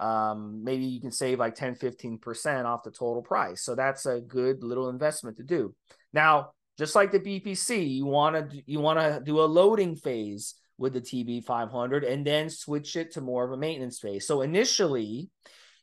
Um, 0.00 0.64
maybe 0.64 0.86
you 0.86 1.00
can 1.00 1.12
save 1.12 1.38
like 1.38 1.54
10, 1.54 1.76
15% 1.76 2.64
off 2.64 2.82
the 2.82 2.90
total 2.90 3.22
price. 3.22 3.62
So 3.62 3.76
that's 3.76 4.06
a 4.06 4.20
good 4.20 4.64
little 4.64 4.88
investment 4.88 5.36
to 5.36 5.44
do. 5.44 5.72
Now, 6.12 6.50
just 6.76 6.96
like 6.96 7.12
the 7.12 7.20
BPC, 7.20 7.94
you 7.94 8.06
want 8.06 8.50
to 8.50 8.62
you 8.66 8.80
want 8.80 8.98
to 8.98 9.22
do 9.24 9.38
a 9.38 9.46
loading 9.46 9.94
phase 9.94 10.56
with 10.78 10.94
the 10.94 11.00
TB 11.00 11.44
500 11.44 12.02
and 12.02 12.26
then 12.26 12.50
switch 12.50 12.96
it 12.96 13.12
to 13.12 13.20
more 13.20 13.44
of 13.44 13.52
a 13.52 13.56
maintenance 13.56 14.00
phase. 14.00 14.26
So 14.26 14.40
initially, 14.40 15.30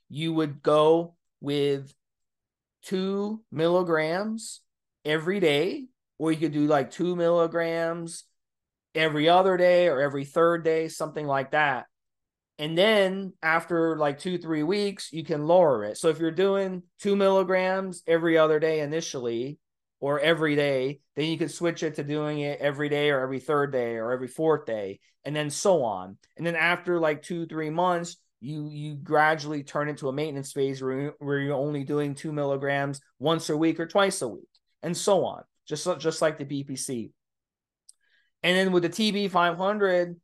you 0.10 0.34
would 0.34 0.62
go 0.62 1.16
with 1.40 1.94
two 2.82 3.42
milligrams 3.50 4.60
every 5.06 5.40
day, 5.40 5.86
or 6.18 6.34
you 6.34 6.38
could 6.38 6.52
do 6.52 6.68
like 6.68 6.92
two 6.92 7.16
milligrams 7.16 8.26
every 8.98 9.30
other 9.30 9.56
day 9.58 9.88
or 9.88 10.02
every 10.02 10.26
third 10.26 10.64
day, 10.64 10.88
something 10.88 11.26
like 11.26 11.52
that. 11.52 11.86
And 12.60 12.78
then 12.78 13.34
after 13.44 13.96
like 13.98 14.20
two, 14.20 14.38
three 14.40 14.64
weeks, 14.64 15.14
you 15.14 15.24
can 15.24 15.46
lower 15.46 15.84
it. 15.84 15.98
So 15.98 16.10
if 16.10 16.20
you're 16.20 16.32
doing 16.32 16.82
two 17.00 17.16
milligrams 17.16 18.02
every 18.08 18.38
other 18.38 18.60
day 18.60 18.80
initially 18.80 19.60
or 20.00 20.20
every 20.20 20.56
day, 20.56 21.00
then 21.16 21.26
you 21.26 21.38
could 21.38 21.52
switch 21.52 21.84
it 21.84 21.96
to 21.96 22.04
doing 22.04 22.40
it 22.40 22.60
every 22.60 22.90
day 22.90 23.12
or 23.12 23.22
every 23.22 23.40
third 23.40 23.72
day 23.72 23.96
or 23.96 24.12
every 24.12 24.28
fourth 24.28 24.66
day, 24.66 25.00
and 25.24 25.36
then 25.36 25.50
so 25.50 25.84
on. 25.84 26.18
And 26.36 26.46
then 26.46 26.56
after 26.56 27.00
like 27.00 27.22
two, 27.22 27.46
three 27.46 27.70
months, 27.70 28.18
you 28.40 28.70
you 28.72 28.96
gradually 28.96 29.64
turn 29.64 29.90
into 29.90 30.10
a 30.10 30.14
maintenance 30.14 30.52
phase 30.52 30.82
where, 30.82 31.00
you, 31.00 31.14
where 31.20 31.40
you're 31.40 31.56
only 31.56 31.84
doing 31.84 32.14
two 32.14 32.32
milligrams 32.32 33.02
once 33.18 33.50
a 33.50 33.58
week 33.58 33.80
or 33.80 33.88
twice 33.88 34.22
a 34.22 34.28
week, 34.28 34.50
and 34.84 34.96
so 34.96 35.26
on. 35.26 35.44
Just 35.68 35.88
just 36.00 36.22
like 36.22 36.38
the 36.38 36.46
BPC. 36.46 37.12
And 38.44 38.58
then 38.58 38.72
with 38.72 38.84
the 38.84 38.90
TB 38.90 39.32
500, 39.32 40.16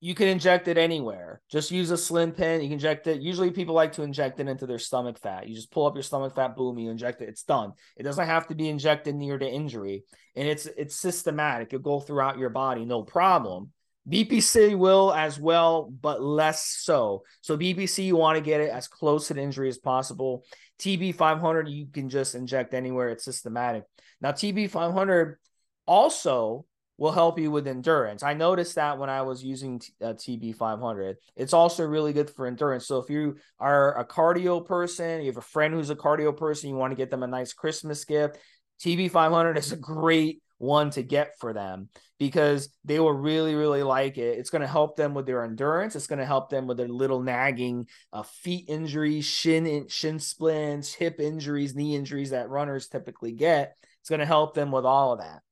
you 0.00 0.14
can 0.14 0.28
inject 0.28 0.68
it 0.68 0.76
anywhere. 0.76 1.40
Just 1.50 1.70
use 1.70 1.90
a 1.90 1.96
slim 1.96 2.32
pen. 2.32 2.60
You 2.60 2.66
can 2.66 2.74
inject 2.74 3.06
it. 3.06 3.20
Usually 3.20 3.50
people 3.50 3.74
like 3.74 3.92
to 3.92 4.02
inject 4.02 4.38
it 4.40 4.48
into 4.48 4.66
their 4.66 4.78
stomach 4.78 5.18
fat. 5.18 5.48
You 5.48 5.54
just 5.54 5.70
pull 5.70 5.86
up 5.86 5.94
your 5.94 6.02
stomach 6.02 6.34
fat, 6.34 6.54
boom, 6.54 6.78
you 6.78 6.90
inject 6.90 7.22
it. 7.22 7.28
It's 7.28 7.44
done. 7.44 7.72
It 7.96 8.02
doesn't 8.02 8.26
have 8.26 8.46
to 8.48 8.54
be 8.54 8.68
injected 8.68 9.14
near 9.14 9.38
the 9.38 9.48
injury. 9.48 10.04
And 10.34 10.46
it's 10.46 10.66
it's 10.66 10.96
systematic. 10.96 11.68
It'll 11.72 11.82
go 11.82 12.00
throughout 12.00 12.38
your 12.38 12.50
body, 12.50 12.84
no 12.84 13.02
problem. 13.02 13.72
BPC 14.08 14.78
will 14.78 15.12
as 15.12 15.40
well, 15.40 15.90
but 16.00 16.22
less 16.22 16.76
so. 16.78 17.24
So 17.40 17.56
BPC, 17.56 18.04
you 18.04 18.16
want 18.16 18.36
to 18.36 18.44
get 18.44 18.60
it 18.60 18.70
as 18.70 18.86
close 18.86 19.28
to 19.28 19.34
the 19.34 19.40
injury 19.40 19.68
as 19.68 19.78
possible. 19.78 20.44
TB 20.78 21.16
500, 21.16 21.68
you 21.68 21.86
can 21.86 22.08
just 22.08 22.34
inject 22.34 22.74
anywhere. 22.74 23.08
It's 23.08 23.24
systematic. 23.24 23.82
Now 24.20 24.30
TB 24.30 24.70
500 24.70 25.38
also 25.86 26.66
will 26.98 27.12
help 27.12 27.38
you 27.38 27.50
with 27.50 27.66
endurance. 27.66 28.22
I 28.22 28.34
noticed 28.34 28.76
that 28.76 28.98
when 28.98 29.10
I 29.10 29.22
was 29.22 29.44
using 29.44 29.80
uh, 30.02 30.14
TB500. 30.14 31.16
It's 31.36 31.52
also 31.52 31.84
really 31.84 32.12
good 32.12 32.30
for 32.30 32.46
endurance. 32.46 32.86
So 32.86 32.98
if 32.98 33.10
you 33.10 33.36
are 33.58 33.98
a 33.98 34.04
cardio 34.04 34.64
person, 34.64 35.20
you 35.20 35.26
have 35.26 35.36
a 35.36 35.42
friend 35.42 35.74
who's 35.74 35.90
a 35.90 35.96
cardio 35.96 36.36
person, 36.36 36.70
you 36.70 36.76
want 36.76 36.92
to 36.92 36.96
get 36.96 37.10
them 37.10 37.22
a 37.22 37.26
nice 37.26 37.52
Christmas 37.52 38.04
gift, 38.04 38.38
TB500 38.82 39.56
is 39.58 39.72
a 39.72 39.76
great 39.76 40.42
one 40.58 40.90
to 40.90 41.02
get 41.02 41.38
for 41.38 41.52
them 41.52 41.88
because 42.18 42.70
they 42.84 42.98
will 42.98 43.12
really 43.12 43.54
really 43.54 43.82
like 43.82 44.16
it 44.16 44.38
it's 44.38 44.48
going 44.48 44.62
to 44.62 44.66
help 44.66 44.96
them 44.96 45.12
with 45.12 45.26
their 45.26 45.44
endurance 45.44 45.94
it's 45.94 46.06
going 46.06 46.18
to 46.18 46.24
help 46.24 46.48
them 46.48 46.66
with 46.66 46.78
their 46.78 46.88
little 46.88 47.22
nagging 47.22 47.86
uh, 48.12 48.22
feet 48.22 48.64
injuries 48.68 49.26
shin 49.26 49.86
shin 49.88 50.18
splints 50.18 50.94
hip 50.94 51.20
injuries 51.20 51.74
knee 51.74 51.94
injuries 51.94 52.30
that 52.30 52.48
runners 52.48 52.88
typically 52.88 53.32
get 53.32 53.76
it's 54.00 54.08
going 54.08 54.20
to 54.20 54.24
help 54.24 54.54
them 54.54 54.70
with 54.70 54.86
all 54.86 55.12
of 55.12 55.18
that 55.18 55.42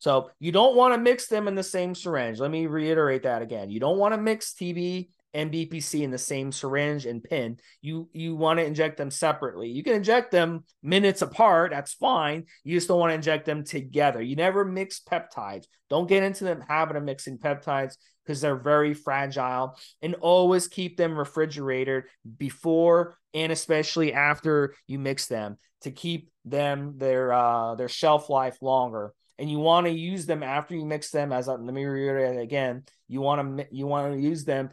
so 0.00 0.30
you 0.40 0.50
don't 0.50 0.76
want 0.76 0.94
to 0.94 1.00
mix 1.00 1.28
them 1.28 1.46
in 1.46 1.54
the 1.54 1.62
same 1.62 1.94
syringe. 1.94 2.40
Let 2.40 2.50
me 2.50 2.66
reiterate 2.66 3.22
that 3.24 3.42
again. 3.42 3.70
You 3.70 3.80
don't 3.80 3.98
want 3.98 4.14
to 4.14 4.20
mix 4.20 4.54
TB 4.54 5.10
and 5.34 5.52
BPC 5.52 6.00
in 6.00 6.10
the 6.10 6.18
same 6.18 6.50
syringe 6.50 7.06
and 7.06 7.22
pin. 7.22 7.58
You 7.82 8.08
you 8.12 8.34
want 8.34 8.58
to 8.58 8.64
inject 8.64 8.96
them 8.96 9.10
separately. 9.10 9.68
You 9.68 9.84
can 9.84 9.92
inject 9.92 10.32
them 10.32 10.64
minutes 10.82 11.22
apart. 11.22 11.70
That's 11.70 11.92
fine. 11.92 12.46
You 12.64 12.76
just 12.76 12.88
don't 12.88 12.98
want 12.98 13.10
to 13.10 13.14
inject 13.14 13.44
them 13.44 13.62
together. 13.62 14.22
You 14.22 14.36
never 14.36 14.64
mix 14.64 15.00
peptides. 15.00 15.66
Don't 15.90 16.08
get 16.08 16.22
into 16.22 16.44
the 16.44 16.60
habit 16.66 16.96
of 16.96 17.04
mixing 17.04 17.38
peptides 17.38 17.96
because 18.24 18.40
they're 18.40 18.56
very 18.56 18.94
fragile. 18.94 19.76
And 20.00 20.14
always 20.16 20.66
keep 20.66 20.96
them 20.96 21.16
refrigerated 21.16 22.04
before 22.38 23.16
and 23.34 23.52
especially 23.52 24.12
after 24.14 24.74
you 24.86 24.98
mix 24.98 25.26
them 25.26 25.58
to 25.82 25.90
keep 25.90 26.30
them 26.44 26.94
their 26.96 27.32
uh, 27.32 27.74
their 27.74 27.88
shelf 27.88 28.30
life 28.30 28.56
longer 28.62 29.12
and 29.40 29.50
you 29.50 29.58
want 29.58 29.86
to 29.86 29.92
use 29.92 30.26
them 30.26 30.42
after 30.42 30.74
you 30.74 30.84
mix 30.84 31.10
them 31.10 31.32
as 31.32 31.48
let 31.48 31.60
me 31.60 31.84
reiterate 31.84 32.38
again 32.38 32.84
you 33.08 33.20
want 33.20 33.58
to 33.58 33.66
you 33.72 33.86
want 33.86 34.12
to 34.12 34.20
use 34.20 34.44
them 34.44 34.68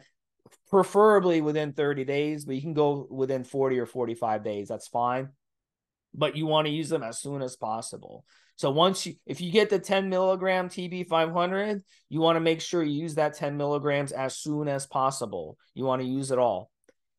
preferably 0.70 1.40
within 1.40 1.72
30 1.72 2.04
days 2.04 2.44
but 2.44 2.54
you 2.54 2.60
can 2.60 2.74
go 2.74 3.06
within 3.10 3.42
40 3.42 3.78
or 3.78 3.86
45 3.86 4.44
days 4.44 4.68
that's 4.68 4.88
fine. 4.88 5.30
But 6.14 6.36
you 6.36 6.46
want 6.46 6.66
to 6.66 6.72
use 6.72 6.88
them 6.88 7.02
as 7.02 7.20
soon 7.20 7.42
as 7.42 7.56
possible. 7.56 8.24
So 8.56 8.70
once 8.70 9.06
you 9.06 9.14
if 9.26 9.40
you 9.40 9.52
get 9.52 9.70
the 9.70 9.78
10 9.78 10.08
milligram 10.08 10.68
tb 10.68 11.06
500 11.06 11.82
you 12.08 12.20
want 12.20 12.36
to 12.36 12.40
make 12.40 12.60
sure 12.60 12.82
you 12.82 13.02
use 13.02 13.14
that 13.16 13.34
10 13.34 13.56
milligrams 13.56 14.12
as 14.12 14.36
soon 14.36 14.68
as 14.68 14.86
possible. 14.86 15.58
You 15.74 15.84
want 15.84 16.02
to 16.02 16.08
use 16.08 16.30
it 16.30 16.38
all. 16.38 16.70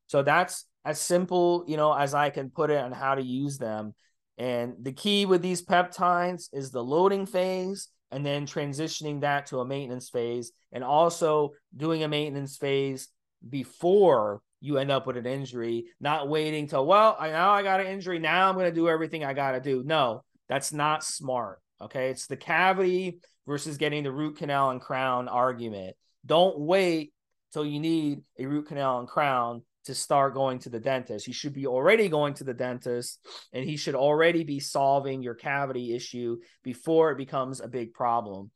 So 0.06 0.22
that's 0.22 0.66
as 0.84 0.98
simple 1.00 1.64
you 1.68 1.76
know 1.76 1.92
as 1.92 2.14
i 2.14 2.30
can 2.30 2.48
put 2.48 2.70
it 2.70 2.78
on 2.78 2.90
how 2.90 3.14
to 3.14 3.22
use 3.22 3.58
them 3.58 3.94
and 4.40 4.74
the 4.80 4.92
key 4.92 5.26
with 5.26 5.42
these 5.42 5.62
peptides 5.62 6.48
is 6.54 6.70
the 6.70 6.82
loading 6.82 7.26
phase 7.26 7.88
and 8.10 8.24
then 8.24 8.46
transitioning 8.46 9.20
that 9.20 9.44
to 9.46 9.60
a 9.60 9.66
maintenance 9.66 10.08
phase 10.08 10.52
and 10.72 10.82
also 10.82 11.50
doing 11.76 12.04
a 12.04 12.08
maintenance 12.08 12.56
phase 12.56 13.08
before 13.46 14.40
you 14.62 14.78
end 14.78 14.90
up 14.90 15.06
with 15.06 15.18
an 15.18 15.26
injury, 15.26 15.84
not 16.00 16.30
waiting 16.30 16.66
till, 16.66 16.86
well, 16.86 17.18
I 17.20 17.28
now 17.28 17.50
I 17.50 17.62
got 17.62 17.80
an 17.80 17.88
injury. 17.88 18.18
Now 18.18 18.48
I'm 18.48 18.54
going 18.54 18.64
to 18.64 18.74
do 18.74 18.88
everything 18.88 19.24
I 19.24 19.34
got 19.34 19.52
to 19.52 19.60
do. 19.60 19.82
No, 19.84 20.24
that's 20.48 20.72
not 20.72 21.04
smart. 21.04 21.58
Okay. 21.78 22.08
It's 22.08 22.26
the 22.26 22.38
cavity 22.38 23.18
versus 23.46 23.76
getting 23.76 24.04
the 24.04 24.10
root 24.10 24.38
canal 24.38 24.70
and 24.70 24.80
crown 24.80 25.28
argument. 25.28 25.96
Don't 26.24 26.58
wait 26.58 27.12
till 27.52 27.66
you 27.66 27.78
need 27.78 28.22
a 28.38 28.46
root 28.46 28.68
canal 28.68 29.00
and 29.00 29.08
crown 29.08 29.64
to 29.84 29.94
start 29.94 30.34
going 30.34 30.58
to 30.60 30.70
the 30.70 30.80
dentist. 30.80 31.26
He 31.26 31.32
should 31.32 31.52
be 31.52 31.66
already 31.66 32.08
going 32.08 32.34
to 32.34 32.44
the 32.44 32.54
dentist 32.54 33.18
and 33.52 33.64
he 33.64 33.76
should 33.76 33.94
already 33.94 34.44
be 34.44 34.60
solving 34.60 35.22
your 35.22 35.34
cavity 35.34 35.94
issue 35.94 36.38
before 36.62 37.10
it 37.10 37.18
becomes 37.18 37.60
a 37.60 37.68
big 37.68 37.92
problem. 37.92 38.50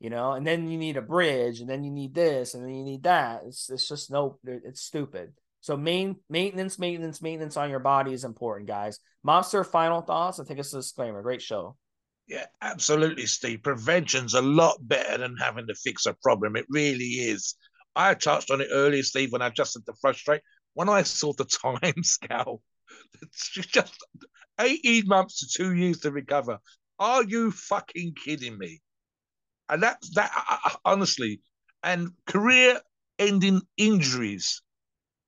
You 0.00 0.10
know, 0.10 0.32
and 0.32 0.46
then 0.46 0.68
you 0.68 0.76
need 0.76 0.98
a 0.98 1.02
bridge, 1.02 1.60
and 1.60 1.70
then 1.70 1.82
you 1.82 1.90
need 1.90 2.14
this, 2.14 2.52
and 2.52 2.62
then 2.62 2.74
you 2.74 2.84
need 2.84 3.04
that. 3.04 3.42
It's 3.46 3.70
it's 3.70 3.88
just 3.88 4.10
no, 4.10 4.38
it's 4.44 4.82
stupid. 4.82 5.32
So 5.60 5.78
main 5.78 6.16
maintenance, 6.28 6.78
maintenance, 6.78 7.22
maintenance 7.22 7.56
on 7.56 7.70
your 7.70 7.78
body 7.78 8.12
is 8.12 8.24
important, 8.24 8.68
guys. 8.68 8.98
Mobster, 9.26 9.64
final 9.64 10.02
thoughts. 10.02 10.38
I 10.38 10.44
think 10.44 10.60
it's 10.60 10.74
a 10.74 10.78
disclaimer. 10.78 11.22
Great 11.22 11.40
show. 11.40 11.76
Yeah, 12.26 12.44
absolutely, 12.60 13.24
Steve. 13.24 13.62
Prevention's 13.62 14.34
a 14.34 14.42
lot 14.42 14.76
better 14.80 15.16
than 15.16 15.36
having 15.36 15.66
to 15.68 15.74
fix 15.74 16.04
a 16.04 16.12
problem. 16.22 16.56
It 16.56 16.66
really 16.68 17.04
is. 17.04 17.54
I 17.96 18.14
touched 18.14 18.50
on 18.50 18.60
it 18.60 18.68
earlier, 18.72 19.02
Steve, 19.02 19.32
when 19.32 19.42
I 19.42 19.50
just 19.50 19.74
had 19.74 19.86
to 19.86 19.94
frustrate 20.00 20.42
when 20.74 20.88
I 20.88 21.02
saw 21.02 21.32
the 21.32 21.44
time 21.44 22.02
scale, 22.02 22.62
it's 23.22 23.50
just 23.50 23.96
18 24.60 25.06
months 25.06 25.40
to 25.40 25.62
two 25.62 25.74
years 25.74 26.00
to 26.00 26.10
recover. 26.10 26.58
Are 26.98 27.24
you 27.24 27.50
fucking 27.50 28.14
kidding 28.24 28.58
me? 28.58 28.80
And 29.68 29.82
that, 29.82 29.98
that 30.14 30.30
honestly, 30.84 31.40
and 31.82 32.10
career 32.26 32.80
ending 33.18 33.62
injuries. 33.76 34.62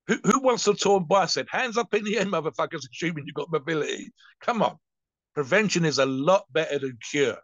Who, 0.06 0.18
who 0.24 0.40
wants 0.40 0.68
a 0.68 0.74
torn 0.74 1.04
bicep? 1.04 1.48
Hands 1.50 1.76
up 1.76 1.92
in 1.94 2.04
the 2.04 2.18
air, 2.18 2.26
motherfuckers, 2.26 2.87
assuming 2.92 3.24
you've 3.26 3.35
got 3.35 3.50
mobility. 3.50 4.11
Come 4.40 4.62
on. 4.62 4.76
Prevention 5.35 5.85
is 5.85 5.98
a 5.98 6.06
lot 6.06 6.44
better 6.52 6.78
than 6.78 6.98
cure. 7.11 7.38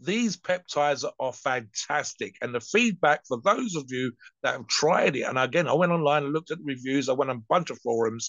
These 0.00 0.36
peptides 0.36 1.04
are 1.18 1.32
fantastic. 1.32 2.36
And 2.42 2.54
the 2.54 2.60
feedback 2.60 3.22
for 3.26 3.40
those 3.42 3.74
of 3.74 3.86
you 3.88 4.12
that 4.42 4.52
have 4.52 4.66
tried 4.66 5.16
it, 5.16 5.22
and 5.22 5.38
again, 5.38 5.68
I 5.68 5.72
went 5.72 5.92
online 5.92 6.24
and 6.24 6.32
looked 6.32 6.50
at 6.50 6.58
reviews, 6.62 7.08
I 7.08 7.14
went 7.14 7.30
on 7.30 7.38
a 7.38 7.46
bunch 7.48 7.70
of 7.70 7.80
forums, 7.80 8.28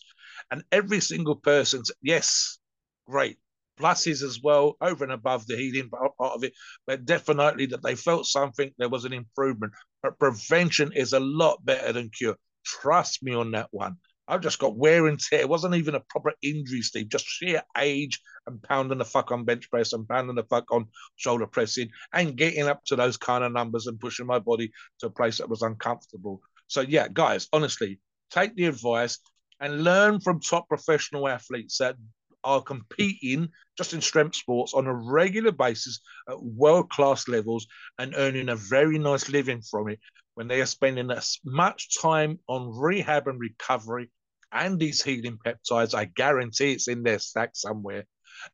and 0.49 0.63
every 0.71 1.01
single 1.01 1.35
person 1.35 1.83
said, 1.83 1.95
yes, 2.01 2.59
great. 3.05 3.37
Pluses 3.79 4.23
as 4.23 4.39
well, 4.41 4.75
over 4.81 5.03
and 5.03 5.13
above 5.13 5.45
the 5.45 5.55
healing 5.55 5.89
part 5.89 6.11
of 6.19 6.43
it, 6.43 6.53
but 6.87 7.05
definitely 7.05 7.67
that 7.67 7.83
they 7.83 7.95
felt 7.95 8.25
something, 8.25 8.71
there 8.77 8.89
was 8.89 9.05
an 9.05 9.13
improvement. 9.13 9.73
But 10.01 10.17
prevention 10.17 10.93
is 10.93 11.13
a 11.13 11.19
lot 11.19 11.63
better 11.63 11.93
than 11.93 12.09
cure. 12.09 12.37
Trust 12.65 13.21
me 13.21 13.35
on 13.35 13.51
that 13.51 13.67
one. 13.71 13.97
I've 14.27 14.41
just 14.41 14.59
got 14.59 14.75
wear 14.75 15.07
and 15.07 15.19
tear. 15.19 15.39
It 15.39 15.49
wasn't 15.49 15.75
even 15.75 15.95
a 15.95 16.01
proper 16.01 16.33
injury, 16.41 16.81
Steve. 16.81 17.09
Just 17.09 17.25
sheer 17.25 17.61
age 17.77 18.19
and 18.45 18.61
pounding 18.61 18.97
the 18.97 19.05
fuck 19.05 19.31
on 19.31 19.45
bench 19.45 19.69
press 19.69 19.93
and 19.93 20.07
pounding 20.07 20.35
the 20.35 20.43
fuck 20.43 20.71
on 20.71 20.87
shoulder 21.15 21.47
pressing 21.47 21.89
and 22.13 22.35
getting 22.35 22.67
up 22.67 22.83
to 22.85 22.95
those 22.95 23.17
kind 23.17 23.43
of 23.43 23.53
numbers 23.53 23.87
and 23.87 23.99
pushing 23.99 24.25
my 24.25 24.39
body 24.39 24.71
to 24.99 25.07
a 25.07 25.11
place 25.11 25.37
that 25.37 25.49
was 25.49 25.61
uncomfortable. 25.61 26.41
So 26.67 26.81
yeah, 26.81 27.07
guys, 27.11 27.47
honestly, 27.53 27.99
take 28.31 28.55
the 28.55 28.65
advice 28.65 29.19
and 29.59 29.83
learn 29.83 30.19
from 30.19 30.39
top 30.39 30.67
professional 30.67 31.27
athletes 31.27 31.77
that 31.77 31.95
are 32.43 32.61
competing 32.61 33.49
just 33.77 33.93
in 33.93 34.01
strength 34.01 34.35
sports 34.35 34.73
on 34.73 34.87
a 34.87 34.93
regular 34.93 35.51
basis 35.51 35.99
at 36.29 36.41
world 36.41 36.89
class 36.89 37.27
levels 37.27 37.67
and 37.97 38.13
earning 38.15 38.49
a 38.49 38.55
very 38.55 38.97
nice 38.97 39.29
living 39.29 39.61
from 39.61 39.89
it 39.89 39.99
when 40.35 40.47
they 40.47 40.61
are 40.61 40.67
spending 40.67 41.09
as 41.09 41.39
much 41.43 41.99
time 41.99 42.39
on 42.47 42.77
rehab 42.77 43.27
and 43.27 43.39
recovery 43.39 44.09
and 44.51 44.79
these 44.79 45.03
healing 45.03 45.37
peptides, 45.45 45.93
I 45.93 46.05
guarantee 46.05 46.73
it's 46.73 46.87
in 46.87 47.03
their 47.03 47.19
stack 47.19 47.51
somewhere, 47.53 48.05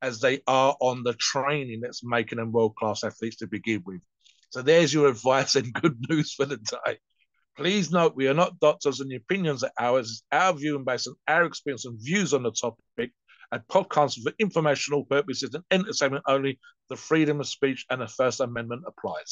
as 0.02 0.20
they 0.20 0.42
are 0.48 0.76
on 0.80 1.04
the 1.04 1.14
training 1.14 1.82
that's 1.82 2.04
making 2.04 2.38
them 2.38 2.52
world 2.52 2.76
class 2.76 3.04
athletes 3.04 3.38
to 3.38 3.48
begin 3.48 3.84
with. 3.86 4.02
So 4.50 4.62
there's 4.62 4.94
your 4.94 5.08
advice 5.10 5.56
and 5.56 5.74
good 5.74 5.98
news 6.10 6.34
for 6.34 6.46
the 6.46 6.58
day. 6.58 6.98
Please 7.56 7.92
note 7.92 8.16
we 8.16 8.28
are 8.28 8.34
not 8.34 8.60
doctors 8.60 9.00
and 9.00 9.12
the 9.12 9.16
opinions 9.16 9.64
are 9.64 9.72
ours. 9.80 10.10
It's 10.10 10.24
our 10.32 10.54
view 10.54 10.76
and 10.76 10.86
based 10.86 11.08
on 11.08 11.16
our 11.28 11.46
experience 11.46 11.86
and 11.86 12.00
views 12.02 12.34
on 12.34 12.44
the 12.44 12.52
topic. 12.52 13.12
And 13.52 13.62
podcasts 13.68 14.20
for 14.22 14.32
informational 14.40 15.06
purposes 15.06 15.54
and 15.54 15.64
entertainment 15.70 16.24
only. 16.28 16.60
The 16.90 16.96
freedom 16.96 17.40
of 17.40 17.48
speech 17.48 17.86
and 17.92 18.02
the 18.02 18.08
First 18.08 18.40
Amendment 18.40 18.84
applies. 18.88 19.32